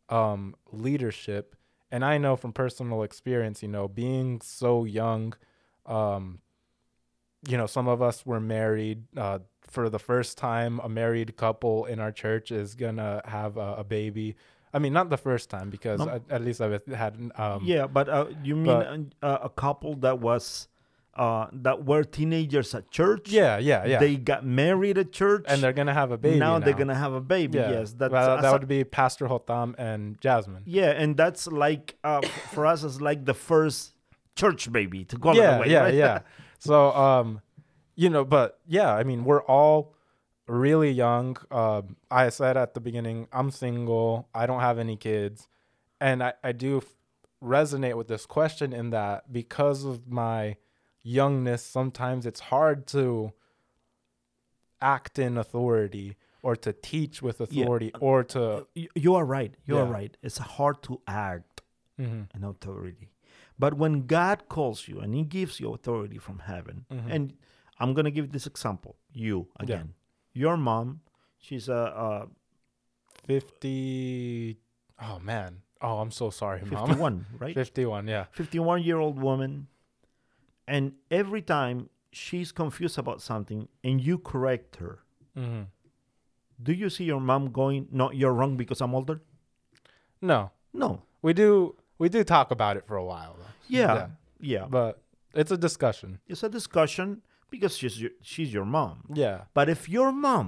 [0.09, 1.55] um, leadership.
[1.91, 5.33] And I know from personal experience, you know, being so young,
[5.85, 6.39] um,
[7.47, 9.03] you know, some of us were married.
[9.17, 13.75] Uh, for the first time, a married couple in our church is gonna have a,
[13.79, 14.35] a baby.
[14.73, 17.17] I mean, not the first time because at, at least I've had.
[17.35, 20.67] Um, yeah, but uh, you mean but- uh, a couple that was
[21.15, 23.29] uh, that were teenagers at church?
[23.29, 23.99] yeah, yeah, yeah.
[23.99, 26.39] They got married at church, and they're gonna have a baby.
[26.39, 27.57] now, Now, they're gonna have a baby.
[27.57, 27.71] Yeah.
[27.71, 30.63] Yes, that's Well, that a- would be Pastor Hotam and Jasmine.
[30.65, 32.21] Yeah, and that's like uh,
[32.53, 33.93] for us, it's like the first
[34.35, 35.69] church baby to call it yeah, away.
[35.69, 35.93] yeah, right?
[35.93, 36.19] yeah.
[36.61, 37.41] So, um,
[37.95, 39.95] you know, but yeah, I mean, we're all
[40.47, 41.37] really young.
[41.49, 44.29] Um, I said at the beginning, I'm single.
[44.33, 45.47] I don't have any kids,
[45.99, 46.95] and I I do f-
[47.43, 50.57] resonate with this question in that because of my
[51.03, 53.33] youngness, sometimes it's hard to
[54.81, 57.63] act in authority or to teach with Yeah.
[57.63, 59.55] authority or to you are right.
[59.65, 60.15] You are right.
[60.21, 61.61] It's hard to act
[61.99, 62.27] Mhm.
[62.35, 63.09] in authority,
[63.63, 67.07] but when God calls you and He gives you authority from heaven, Mhm.
[67.15, 67.23] and
[67.79, 68.93] I'm gonna give this example.
[69.25, 69.87] You again,
[70.43, 71.01] your mom,
[71.45, 72.09] she's a, a
[73.27, 74.57] 50
[75.01, 75.61] oh man.
[75.81, 76.87] Oh i'm so sorry mom.
[76.87, 77.55] 51, right?
[77.55, 78.25] 51 yeah.
[78.31, 79.67] 51 year old woman
[80.67, 84.99] and every time she's confused about something and you correct her
[85.35, 85.63] hmm
[86.61, 89.21] do you see your mom going no you're wrong because i'm older?
[90.23, 90.51] No.
[90.73, 91.01] No.
[91.23, 93.53] We do we do talk about it for a while though.
[93.79, 94.07] yeah.
[94.53, 94.93] Yeah, but
[95.41, 96.09] it's a discussion.
[96.27, 97.21] It's a discussion
[97.53, 98.95] because she's your, she's your mom.
[99.23, 99.37] Yeah.
[99.53, 100.47] But if your mom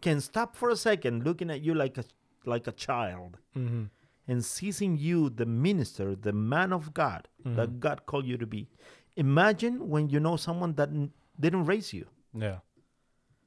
[0.00, 2.04] can stop for a second looking at you like a
[2.44, 3.84] like a child hmm
[4.28, 8.68] and seizing you the minister the man of god that god called you to be
[9.24, 12.06] imagine when you know someone that n- didn't raise you.
[12.34, 12.58] Yeah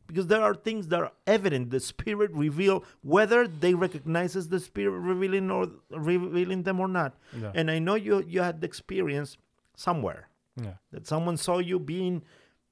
[0.09, 2.83] because there are things that are evident the spirit reveal
[3.15, 5.67] whether they recognizes the spirit revealing or
[6.11, 7.51] revealing them or not Yeah.
[7.55, 9.37] and i know you you had the experience
[9.87, 10.21] somewhere
[10.67, 10.75] Yeah.
[10.91, 12.23] that someone saw you being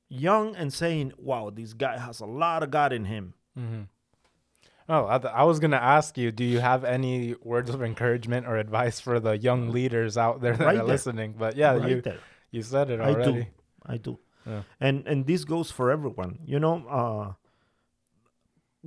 [0.09, 3.83] young and saying wow this guy has a lot of god in him mm-hmm.
[4.89, 6.31] Oh, I, th- I was gonna ask you.
[6.31, 10.55] Do you have any words of encouragement or advice for the young leaders out there
[10.55, 10.85] that Right are there.
[10.85, 11.35] listening?
[11.37, 12.19] But yeah, right you there
[12.51, 13.19] you said it already.
[13.31, 13.45] i do
[13.95, 14.17] i do
[14.47, 14.61] Yeah.
[14.79, 17.33] and and this goes for everyone you know uh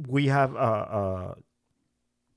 [0.09, 0.59] we have uh
[1.01, 1.35] uh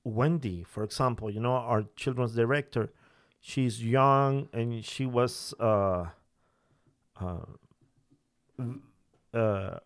[0.04, 2.92] wendy for example you know our children's director
[3.40, 6.06] she's young and she was uh
[7.22, 7.46] uh,
[9.34, 9.78] uh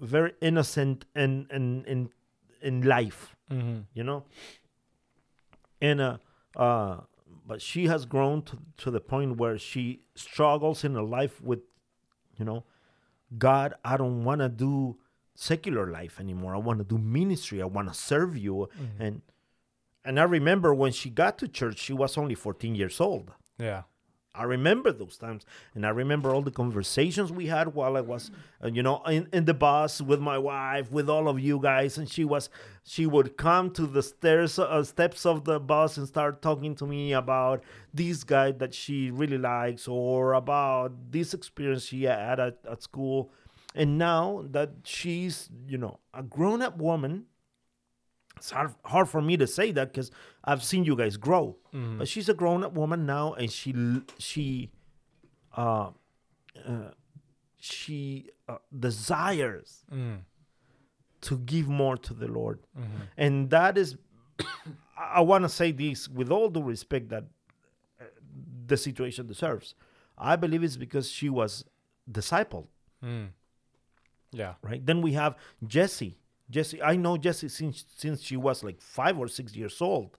[0.00, 2.08] very innocent in in in
[2.62, 3.80] in life Mm-hmm.
[3.92, 4.24] you know
[5.82, 6.16] and uh
[6.56, 7.00] uh
[7.46, 11.60] but she has grown to, to the point where she struggles in her life with
[12.38, 12.64] you know?
[13.36, 14.96] God i don't want to do
[15.34, 16.54] secular life anymore.
[16.54, 17.60] I want to do ministry.
[17.60, 18.68] I want to serve you.
[18.80, 19.02] Mm-hmm.
[19.02, 19.22] And
[20.04, 23.32] and i remember when she got to church she was only 14 years old.
[23.58, 23.82] Yeah.
[24.36, 28.32] I remember those times, and I remember all the conversations we had while I was,
[28.64, 31.98] uh, you know, in, in the bus with my wife, with all of you guys.
[31.98, 32.50] And she was,
[32.82, 36.86] she would come to the stairs, uh, steps of the bus, and start talking to
[36.86, 37.62] me about
[37.92, 43.30] this guy that she really likes, or about this experience she had at, at school.
[43.76, 47.26] And now that she's, you know, a grown-up woman,
[48.36, 50.10] it's hard, hard for me to say that because
[50.44, 51.56] I've seen you guys grow.
[51.72, 53.74] But she's a grown up woman now, and she
[54.18, 54.70] she
[55.56, 55.90] uh,
[56.66, 56.90] uh
[57.58, 60.20] she uh, desires Mm.
[61.22, 62.60] to give more to the Lord,
[63.16, 63.96] and that is
[64.98, 67.24] I, want to say this with all due respect that
[68.00, 68.04] uh,
[68.66, 69.74] the situation deserves.
[70.18, 71.64] I believe it's because she was
[72.10, 72.66] discipled
[73.02, 73.28] Mm.
[74.32, 74.54] Yeah.
[74.62, 74.84] right?
[74.84, 76.18] Then we have Jessie.
[76.50, 80.18] Jessie, I know Jessie since since she was like five or six years old.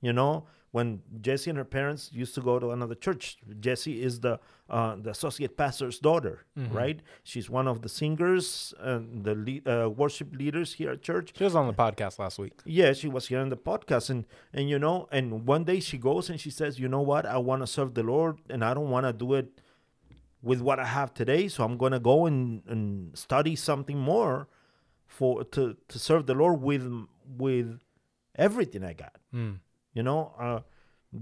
[0.00, 3.38] You know, when Jessie and her parents used to go to another church.
[3.60, 7.00] Jessie is the uh, the associate pastor's daughter, right?
[7.24, 11.32] She's one of the singers and the lead, uh, worship leaders here at church.
[11.36, 12.60] She was on the podcast last week.
[12.64, 15.98] Yeah, she was here on the podcast, and and you know, and one day she
[15.98, 18.74] goes and she says, you know what, I want to serve the Lord, and I
[18.74, 19.60] don't want to do it
[20.40, 24.48] with what I have today, so I'm gonna go and, and study something more
[25.10, 26.86] for to to serve the Lord with
[27.26, 27.78] with
[28.36, 29.16] everything I got.
[29.34, 29.58] Mm.
[29.92, 30.60] You know, uh,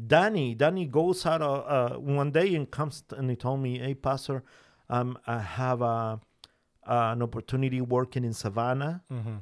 [0.06, 3.78] Danny Danny goes out uh, uh, one day and comes t- and he told me,
[3.78, 4.44] "Hey, Pastor,
[4.90, 6.20] um, I have a,
[6.86, 9.36] an opportunity working in Savannah." Mm-hmm.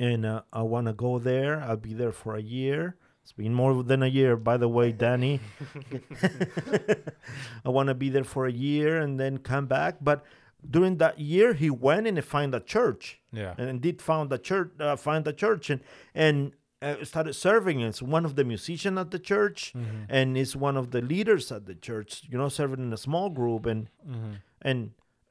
[0.00, 1.60] and uh, I want to go there.
[1.60, 2.96] I'll be there for a year.
[3.22, 5.40] It's been more than a year, by the way, Danny.
[7.64, 9.96] I want to be there for a year and then come back.
[10.00, 10.24] But
[10.68, 13.54] during that year, he went and he found a church, Yeah.
[13.58, 15.80] and did found a church, uh, find a church, and
[16.14, 17.82] and uh, started serving.
[17.82, 19.72] as one of the musicians at the church,
[20.08, 22.22] and is one of the leaders at the church.
[22.30, 24.32] You know, serving in a small group, and Mm-hmm.
[24.62, 24.90] and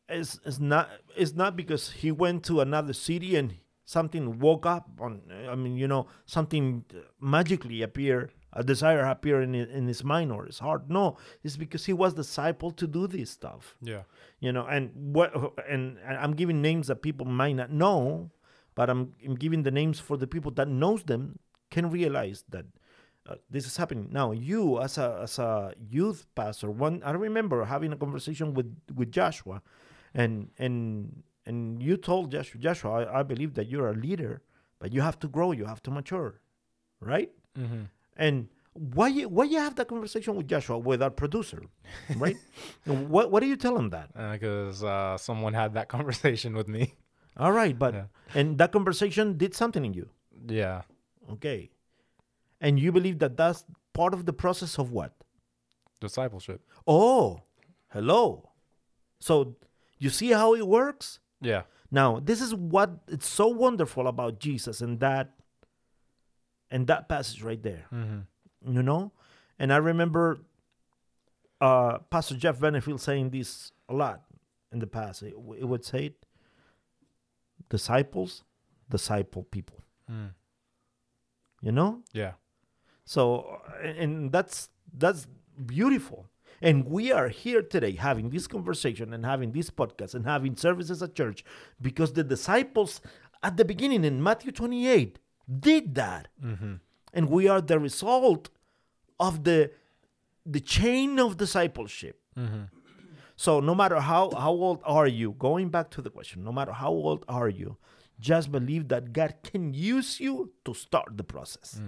[0.10, 4.86] it's, it's not it's not because he went to another city and something woke up
[5.02, 6.84] on i mean you know something
[7.20, 8.30] magically appear
[8.62, 11.05] a desire appear in, in his mind or his heart no
[11.43, 14.03] it's because he was disciple to do this stuff Yeah.
[14.45, 14.84] you know and
[15.16, 15.30] what
[15.74, 18.32] and, and i'm giving names that people might not know
[18.78, 21.22] but i'm, I'm giving the names for the people that knows them
[21.76, 22.66] can realize that
[23.30, 27.58] uh, this is happening now you as a as a youth pastor one i remember
[27.76, 29.58] having a conversation with with joshua
[30.22, 30.34] and
[30.66, 30.78] and
[31.49, 34.34] and you told joshua joshua i, I believe that you're a leader
[34.80, 36.32] but you have to grow you have to mature
[37.14, 37.86] right Mm-hmm.
[38.18, 41.61] And why you, why you have that conversation with joshua with our producer
[42.18, 42.36] right
[42.86, 46.93] what what do you tell him that Because uh, someone had that conversation with me.
[47.38, 48.05] all right but Yeah.
[48.36, 50.09] and that conversation did something in you
[50.47, 50.82] Yeah.
[51.32, 51.70] okay
[52.61, 55.13] and you believe that that's part of the process of what
[55.99, 56.61] Discipleship.
[56.86, 57.41] oh
[57.89, 58.49] hello
[59.20, 59.55] so
[59.97, 61.63] you see how it works Yeah.
[61.89, 65.32] now this is what it's so wonderful about jesus and that
[66.72, 68.74] and that passage right there Mm-hmm.
[68.76, 69.11] you know
[69.59, 70.39] and i remember
[71.61, 74.22] uh pastor jeff benefield saying this a lot
[74.72, 76.13] in the past it, it would say
[77.70, 78.43] disciples
[78.89, 79.78] disciple people
[80.09, 80.30] Mm.
[81.61, 82.34] you know Yeah.
[83.03, 85.28] so and and that's that's
[85.65, 86.30] beautiful
[86.61, 91.03] and we are here today having this conversation and having this podcast and having services
[91.03, 91.43] at church
[91.82, 93.01] because the disciples
[93.43, 96.74] at the beginning in matthew 28 did that Mm-hmm.
[97.14, 98.50] and we are the result
[99.20, 99.72] of the
[100.45, 102.64] the chain of discipleship Mm-hmm.
[103.36, 106.72] So no matter how how old are you, going back to the question, no matter
[106.72, 107.78] how old are you,
[108.20, 111.80] just believe that God can use you to start the process.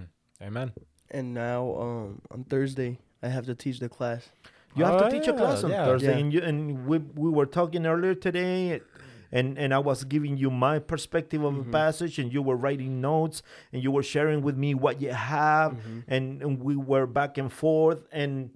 [0.42, 0.72] Amen.
[1.10, 4.28] And now um, on Thursday, I have to teach the class.
[4.76, 5.84] You have Oh, to teach a class on yeah.
[5.86, 6.18] Thursday, Yeah.
[6.18, 8.80] and you and we we were talking earlier today,
[9.32, 11.68] and and I was giving you my perspective of Mhm.
[11.68, 15.12] a passage, and you were writing notes, and you were sharing with me what you
[15.12, 16.04] have, Mhm.
[16.08, 18.50] and, and we were back and forth, and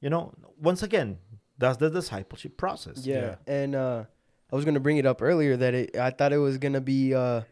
[0.00, 1.18] you know, once again,
[1.58, 3.04] that's the discipleship process.
[3.04, 3.36] Yeah.
[3.46, 4.04] And uh,
[4.52, 7.14] I was gonna bring it up earlier that it, I thought it was gonna be
[7.14, 7.42] uh,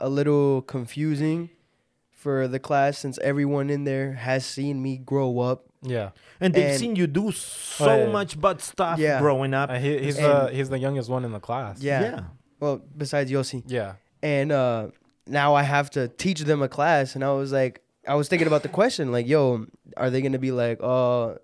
[0.00, 1.50] a little confusing
[2.18, 5.64] for the class since everyone in there has seen me grow up.
[5.80, 6.10] Yeah.
[6.40, 8.10] and they've And- seen you do so Oh, yeah.
[8.18, 9.20] much bad stuff Yeah.
[9.20, 9.70] growing up.
[9.70, 11.80] Uh, he, he's And- the he's the youngest one in the class.
[11.80, 12.02] Yeah.
[12.02, 12.20] yeah.
[12.58, 13.62] Well, besides Yossi.
[13.66, 13.92] Yeah.
[14.20, 14.88] and uh
[15.28, 17.74] now I have to teach them a class and I was like
[18.08, 19.66] I was thinking about the question like yo
[19.96, 21.38] are they gonna be like oh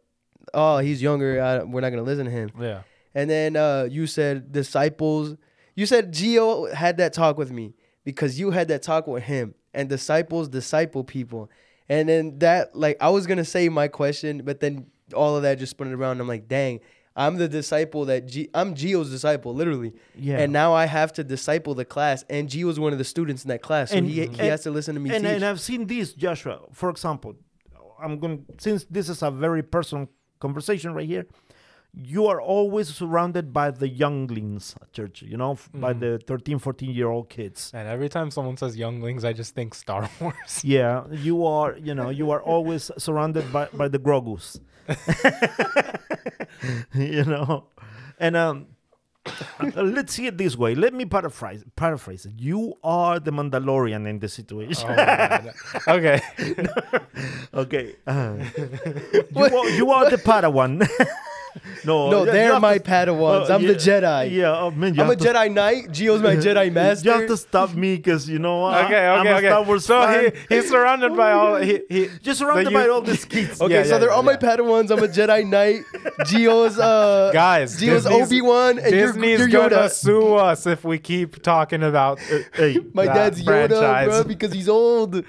[0.52, 2.80] oh he's younger I, we're not gonna listen to him Yeah.
[3.14, 5.36] and then uh you said disciples
[5.76, 9.54] you said Gio had that talk with me because you had that talk with him
[9.74, 11.50] and disciples disciple people
[11.88, 15.58] and then that like I was gonna say my question but then all of that
[15.58, 16.80] just spun it around I'm like dang
[17.16, 20.38] I'm the disciple that G- I'm Gio's disciple literally Yeah.
[20.38, 22.24] and now I have to disciple the class.
[22.28, 24.62] And G was one of the students in that class, so And- he, he has
[24.64, 25.32] to listen to me and, teach.
[25.34, 26.58] and I've seen this, Joshua.
[26.72, 27.36] For example,
[28.02, 30.08] I'm going since this is a very personal
[30.40, 31.26] conversation right here.
[31.96, 36.58] You are always surrounded by the younglings at church, you know, f- by the 13,
[36.58, 37.70] 14 year old kids.
[37.72, 40.64] And every time someone says younglings, I just think Star Wars.
[40.64, 44.58] Yeah, you are, you know, you are always surrounded by, by the Grogus.
[46.94, 47.66] you know,
[48.18, 48.66] and um,
[49.76, 50.74] let's see it this way.
[50.74, 52.32] Let me paraphrase paraphrase it.
[52.36, 54.90] You are the Mandalorian in this situation.
[54.90, 55.38] Oh,
[55.94, 56.20] okay.
[57.54, 57.96] Okay.
[58.06, 60.86] Uh, you, are, you are the Padawan.
[61.84, 63.50] No, no, you- you they're my to- Padawans.
[63.50, 64.30] uh, I'm yeah, the Jedi.
[64.32, 65.88] Yeah, oh, man, you I'm a to- Jedi Knight.
[65.88, 67.08] Gio's my Jedi Master.
[67.08, 68.84] You have to stop me because you know what?
[68.86, 69.46] Okay, I'm okay, a okay.
[69.48, 70.32] Star Wars so fan.
[70.48, 73.60] he, he's surrounded by all he, he just surrounded by all these kids.
[73.60, 74.38] okay, yeah, so yeah, they're yeah, all my yeah.
[74.38, 74.90] Padawans.
[74.90, 75.82] I'm a Jedi Knight.
[76.20, 77.74] Gio's uh guys.
[77.80, 81.82] Gio's Disney's- Obi Wan, and you're, Disney's you're gonna sue us if we keep talking
[81.82, 82.18] about.
[82.54, 84.08] Hey, My that dad's Yoda, franchise.
[84.08, 85.24] bro, because he's old.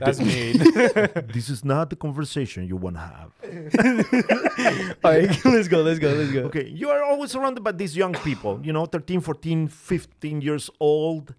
[0.00, 0.58] That's mean.
[1.32, 3.30] this is not the conversation you want to have.
[5.04, 5.82] All right, let's go.
[5.82, 6.08] Let's go.
[6.10, 6.40] Let's go.
[6.44, 10.70] Okay, you are always surrounded by these young people, you know, 13, 14, 15 years
[10.80, 11.34] old.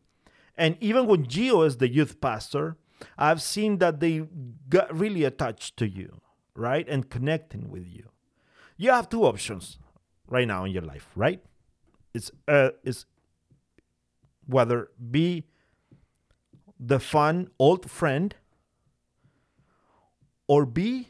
[0.55, 2.78] And even when Gio is the youth pastor,
[3.18, 4.24] I've seen that they
[4.70, 6.22] got really attached to you,
[6.55, 6.88] right?
[6.88, 8.09] And connecting with you.
[8.78, 9.78] You have two options
[10.28, 11.43] right now in your life, right?
[12.14, 13.05] It's uh it's
[14.47, 15.45] whether be
[16.80, 18.36] the fun old friend
[20.51, 21.07] or be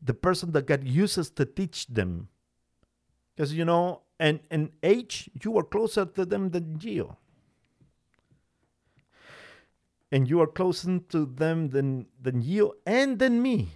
[0.00, 2.28] the person that God uses to teach them
[3.34, 7.16] because you know, and in age, you are closer to them than Gio.
[10.10, 13.68] And you are closer to them than than Gio and than me.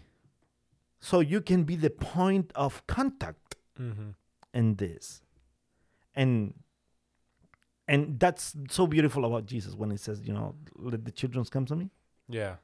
[1.01, 4.11] So you can be the point of contact hmm
[4.55, 5.23] in this.
[6.15, 6.55] And
[7.87, 11.67] and that's so beautiful about Jesus when he says, you know, let the children come
[11.67, 11.91] to me.
[12.29, 12.57] Yeah.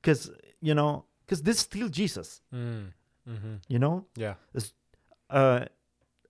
[0.00, 2.92] Because, you know, because this is still Jesus, Mm.
[3.26, 4.06] hmm you know?
[4.16, 4.34] Yeah.
[5.30, 5.66] uh,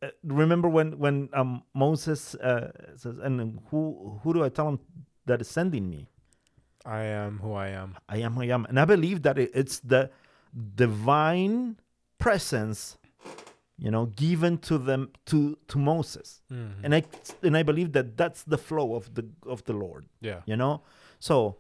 [0.02, 4.78] uh, remember when when um, Moses uh, says, "And who who do I tell him
[5.26, 6.08] that is sending me?
[6.84, 7.96] I am who I am.
[8.08, 10.10] I am who I am." And I believe that it, it's the
[10.76, 11.76] divine
[12.18, 12.96] presence,
[13.78, 16.84] you know, given to them to to Moses, Mhm.
[16.84, 17.02] and I
[17.42, 20.42] and I believe that that's the flow of the of the Lord, yeah.
[20.46, 20.82] you know.
[21.18, 21.56] So,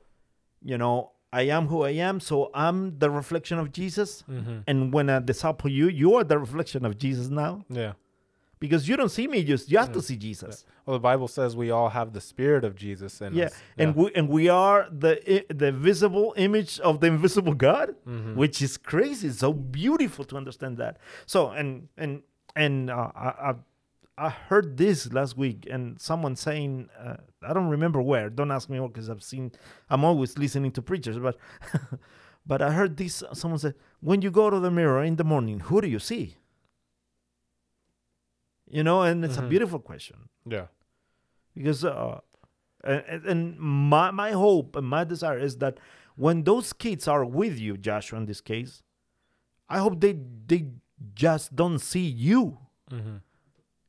[0.62, 4.22] you know, I am who I am, so I'm the reflection of Jesus.
[4.22, 7.64] hmm And when I disciple you, you are the reflection of Jesus now.
[7.68, 7.92] Yeah.
[8.60, 11.54] because you don't see me just you have to see jesus Well, the Bible says
[11.64, 13.54] we all have the spirit of Jesus in yeah us.
[13.82, 15.12] and we and we are the
[15.64, 18.34] the visible image of the invisible god Mhm.
[18.42, 20.94] which is crazy it's so beautiful to understand that
[21.34, 21.68] so and
[22.02, 22.12] and
[22.64, 23.50] and uh, I, I
[24.26, 28.68] I heard this last week and someone saying uh, I don't remember where don't ask
[28.68, 29.52] me because I've seen
[29.88, 31.36] I'm always listening to preachers but
[32.46, 35.60] but I heard this someone said when you go to the mirror in the morning
[35.60, 36.36] who do you see
[38.66, 39.48] you know and it's a Mhm.
[39.48, 40.66] beautiful question yeah.
[41.54, 42.20] because uh,
[42.84, 45.78] and, and my my hope and my desire is that
[46.16, 48.82] when those kids are with you, Joshua, in this case,
[49.68, 50.14] I hope they
[50.46, 50.72] they
[51.14, 52.58] just don't see you.
[52.90, 53.18] hmm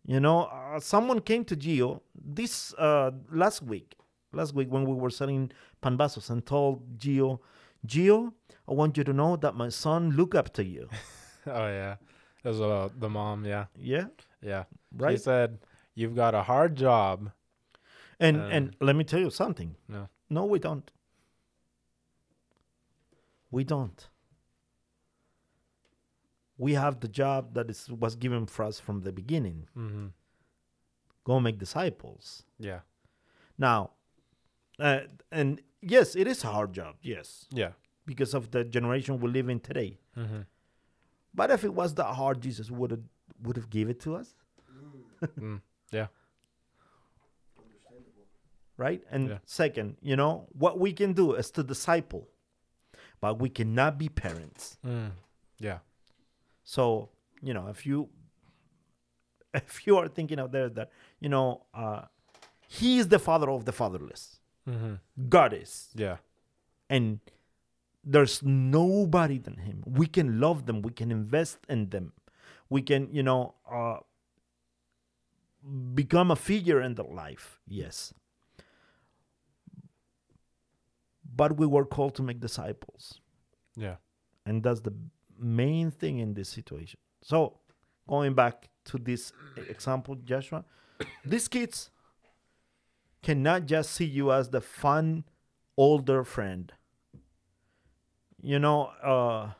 [0.09, 3.93] You know, uh, someone came to Gio this uh, last week,
[4.33, 5.51] last week when we were selling
[5.83, 7.39] pambazos and told Gio,
[7.85, 8.33] Gio,
[8.67, 10.89] I want you to know that my son look up to you.
[11.45, 11.95] Oh yeah.
[12.43, 14.07] As uh, the mom, yeah, Yeah,
[14.41, 14.63] yeah.
[14.97, 15.21] She right.
[15.21, 15.59] said,
[15.95, 17.31] "You've got a hard job."
[18.19, 19.75] And Um, and let me tell you something.
[19.87, 20.09] No.
[20.29, 20.91] No, we don't.
[23.51, 24.09] We don't.
[26.59, 29.67] We have the job that is was given for us from the beginning.
[29.75, 30.07] Mm-hmm.
[31.23, 32.43] Go make disciples.
[32.59, 32.81] Yeah,
[33.57, 33.91] Now,
[34.79, 35.01] uh,
[35.31, 36.95] and yes, it is a hard job.
[37.01, 37.71] Yes, yeah.
[38.05, 39.99] because of the generation we live in today.
[40.17, 40.41] Mm-hmm.
[41.33, 43.03] But if it was that hard, Jesus would have
[43.43, 44.33] would have gave it to us,
[45.39, 45.61] mm.
[45.91, 46.07] Yeah,
[48.77, 49.01] right?
[49.11, 49.37] And Yeah.
[49.45, 52.27] second, you know what we can do is to disciple,
[53.21, 54.77] but we cannot be parents.
[54.85, 55.11] mm.
[55.59, 55.79] yeah,
[56.69, 57.09] So
[57.41, 58.09] you know, if you
[59.55, 62.01] if you are thinking out there that you know uh,
[62.67, 64.39] he is the father of the fatherless,
[64.69, 64.93] mm-hmm.
[65.29, 66.17] God is, yeah,
[66.87, 67.21] and
[68.03, 69.83] there's nobody than him.
[69.87, 70.83] We can love them.
[70.83, 72.13] We can invest in them.
[72.69, 73.97] We can, you know, uh,
[75.95, 77.59] become a figure in their life.
[77.67, 78.13] Yes.
[81.35, 83.19] But we were called to make disciples.
[83.75, 83.95] yeah.
[84.45, 84.93] And that's the
[85.39, 86.99] main thing in this situation.
[87.21, 87.59] So,
[88.07, 90.63] going back to this example, Joshua,
[91.25, 91.89] these kids
[93.21, 95.23] cannot just see you as the fun
[95.77, 96.71] older friend.
[98.41, 99.51] You know, uh,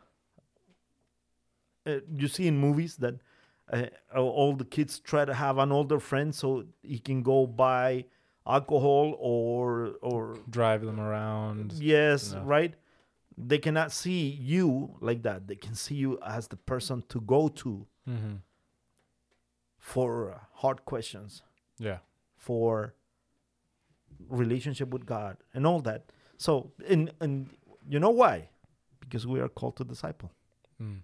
[1.86, 3.16] uh, you see in movies that
[3.72, 8.06] uh, all the kids try to have an older friend so he can go buy
[8.48, 11.74] alcohol or or Drive them around.
[11.74, 12.42] Yes, No.
[12.44, 12.74] right?
[13.42, 15.48] They cannot see you like that.
[15.48, 18.36] They can see you as the person to go to Mm-hmm.
[19.78, 21.44] for uh, hard questions,
[21.78, 22.00] Yeah,
[22.36, 22.96] for
[24.30, 26.12] relationship with God and all that.
[26.38, 27.50] So, and and
[27.88, 28.50] you know why?
[29.00, 30.32] Because we are called to disciple.
[30.82, 31.02] mm.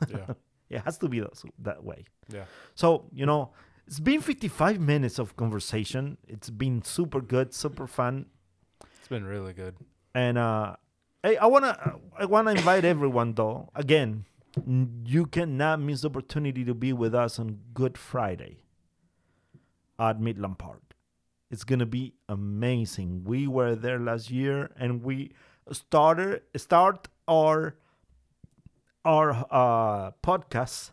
[0.08, 0.34] yeah,
[0.70, 2.04] It has to be that, that way.
[2.32, 2.44] yeah.
[2.74, 3.50] So, you know,
[3.86, 6.18] it's been 55 minutes of conversation.
[6.28, 8.26] It's been super good, super fun.
[8.98, 9.74] It's been really good.
[10.14, 10.76] And uh,
[11.22, 13.70] hey, I wanna I wanna invite everyone though.
[13.74, 14.24] Again,
[15.04, 18.64] you cannot miss the opportunity to be with us on Good Friday
[19.98, 20.94] at Midland Park.
[21.50, 23.24] It's gonna be amazing.
[23.24, 25.32] We were there last year, and we
[25.72, 27.76] started start our
[29.04, 30.90] our uh, podcast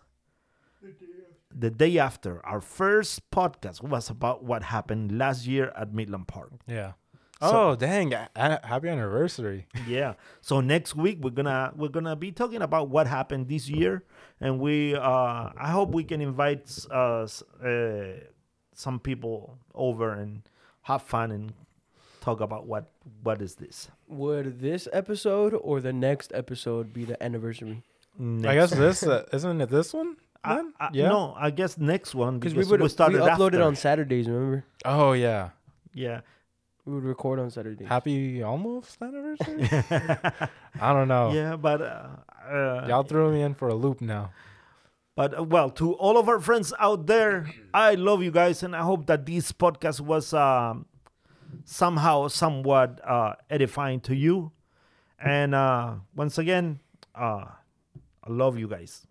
[1.53, 2.45] the day after.
[2.45, 6.51] Our first podcast was about what happened last year at Midland Park.
[6.67, 6.93] Yeah.
[7.41, 8.13] So- oh dang!
[8.13, 9.67] a- a- happy anniversary.
[9.87, 14.03] yeah so next week we're gonna we're gonna be talking about what happened this year
[14.39, 17.27] and we uh i hope we can invite uh,
[17.63, 18.13] uh
[18.73, 20.43] some people over and
[20.83, 21.53] have fun and
[22.21, 22.91] talk about what
[23.23, 27.83] what is this Would this episode or the next episode be the anniversary?
[28.19, 29.69] I guess this uh, isn't it.
[29.69, 30.15] This one?
[30.43, 30.73] I, then?
[30.79, 31.09] I- yeah.
[31.09, 33.63] no i guess next one Because because we would we started uploaded after.
[33.63, 34.27] on Saturdays.
[34.27, 35.49] Remember, Oh yeah.
[35.93, 36.21] yeah
[36.85, 37.85] we would record on Saturday.
[37.85, 39.67] Happy almost anniversary.
[40.79, 41.33] I don't know.
[41.33, 42.07] yeah but uh,
[42.47, 44.31] uh Y'all threw me in for a loop now.
[45.15, 48.75] But uh, well, to all of our friends out there, I love you guys, and
[48.75, 50.85] I hope that this podcast was um,
[51.63, 54.51] somehow, somewhat uh, edifying to you.
[55.17, 56.81] And uh, once again,
[57.15, 57.45] uh,
[58.23, 59.07] I love you guys.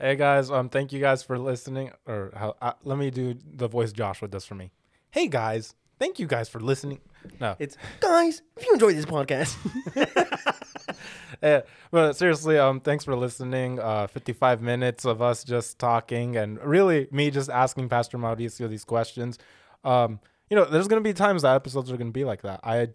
[0.00, 1.92] Hey guys, um, thank you guys for listening.
[2.04, 4.72] Or how, uh, let me do the voice Joshua does for me.
[5.10, 7.00] Hey guys, thank you guys for listening.
[7.40, 8.42] No, It's guys.
[8.58, 9.56] If you enjoyed this podcast,
[11.42, 13.78] Eh, but seriously, um, thanks for listening.
[13.80, 18.84] Uh, 55 minutes of us just talking and really me just asking Pastor Mauricio these
[18.84, 19.38] questions.
[19.82, 22.60] Um, you know, there's gonna be times that episodes are gonna be like that.
[22.62, 22.88] I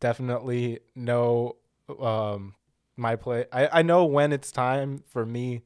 [0.00, 1.56] definitely know
[2.00, 2.54] um
[2.96, 3.44] my play.
[3.52, 5.62] I, I know when it's time for me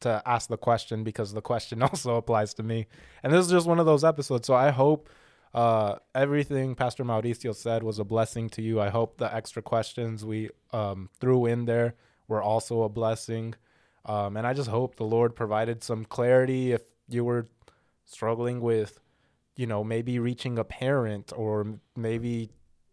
[0.00, 2.86] to ask the question because the question also applies to me.
[3.22, 4.46] And this is just one of those episodes.
[4.46, 5.08] So I hope
[5.54, 8.80] uh, everything Pastor Mauricio said was a blessing to you.
[8.80, 11.94] I hope the extra questions we um, threw in there
[12.26, 13.54] were also a blessing.
[14.04, 17.48] Um, and I just hope the Lord provided some clarity if you were
[18.04, 19.00] struggling with,
[19.56, 22.50] you know, maybe reaching a parent or maybe,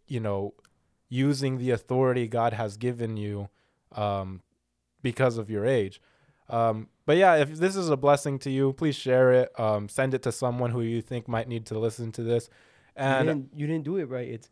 [0.08, 0.54] you know,
[1.10, 3.50] using the authority God has given you
[3.94, 4.42] um,
[5.02, 6.02] because of your age.
[6.50, 9.60] Um, but yeah, if this is a blessing to you, please share it.
[9.60, 12.50] Um, send it to someone who you think might need to listen to this.
[12.98, 14.28] you And didn't, you didn't do it right.
[14.28, 14.50] It's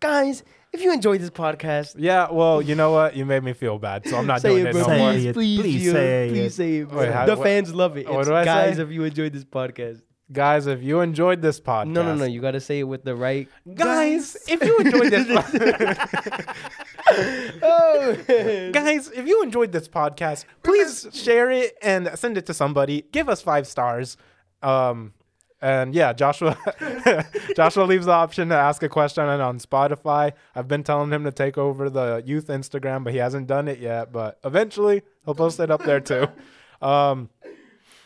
[0.00, 0.42] guys.
[0.72, 3.16] If you enjoyed this podcast, yeah, well, you know what?
[3.16, 4.82] You made me feel bad, so I'm not doing it, it bro.
[4.82, 5.12] no Say more.
[5.12, 5.34] please, it.
[5.34, 6.52] please, Please you- say please it.
[6.54, 6.92] say it.
[6.92, 8.06] Wait, how- the what- fans love it.
[8.08, 8.82] what It's do I guys, say?
[8.82, 10.02] if you enjoyed this podcast.
[10.32, 12.24] Guys, if you enjoyed this podcast, No, no, no.
[12.24, 15.28] You got to say it with the right Guys, if you enjoyed this,
[17.10, 18.16] oh.
[18.72, 23.04] Guys, if you enjoyed this podcast, please share it and send it to somebody.
[23.12, 24.16] Give us five stars.
[24.62, 25.12] Um,
[25.60, 26.56] and yeah, Joshua
[27.56, 30.32] Joshua leaves the option to ask a question on, on Spotify.
[30.54, 33.78] I've been telling him to take over the youth Instagram, but he hasn't done it
[33.78, 34.12] yet.
[34.12, 36.28] But eventually, he'll post it up there too.
[36.82, 37.30] Um,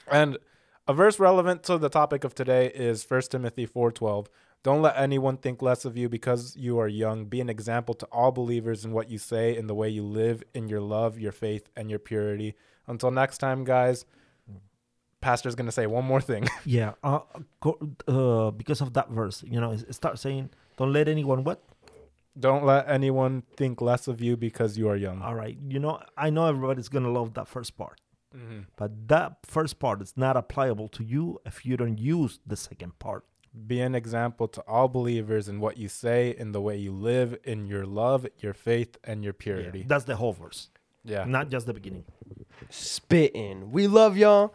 [0.09, 0.39] and
[0.87, 4.27] a verse relevant to the topic of today is 1 Timothy 4:12.
[4.63, 7.25] Don't let anyone think less of you because you are young.
[7.25, 10.43] Be an example to all believers in what you say, in the way you live,
[10.53, 12.55] in your love, your faith, and your purity.
[12.87, 14.05] Until next time, guys.
[15.21, 16.47] Pastor's gonna say one more thing.
[16.65, 17.21] Yeah, uh,
[17.61, 21.63] co- uh, because of that verse, you know, it it saying, "Don't let anyone what."
[22.39, 25.21] Don't let anyone think less of you because you are young.
[25.21, 28.01] All right, you know, I know everybody's gonna love that first part,
[28.35, 28.67] Mhm.
[28.77, 32.99] but that first part is not applicable to you if you don't use the second
[32.99, 33.25] part.
[33.67, 37.37] Be an example to all believers in what you say, in the way you live,
[37.45, 39.85] in your love, your faith, and your Yeah, purity.
[39.89, 40.69] that's the whole verse,
[41.05, 41.25] Yeah.
[41.25, 42.05] not just the beginning.
[42.69, 43.73] spitting.
[43.73, 44.55] We love y'all.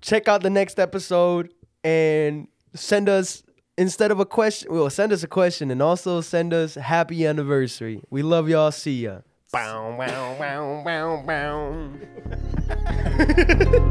[0.00, 1.52] Check out the next episode
[1.82, 3.42] and send us
[3.76, 4.72] instead of a question.
[4.72, 8.00] Well, send us a question and also send us happy anniversary.
[8.08, 8.70] We love y'all.
[8.70, 9.18] See ya.
[9.52, 11.90] Bow, bow, bow, bow,
[13.66, 13.90] bow.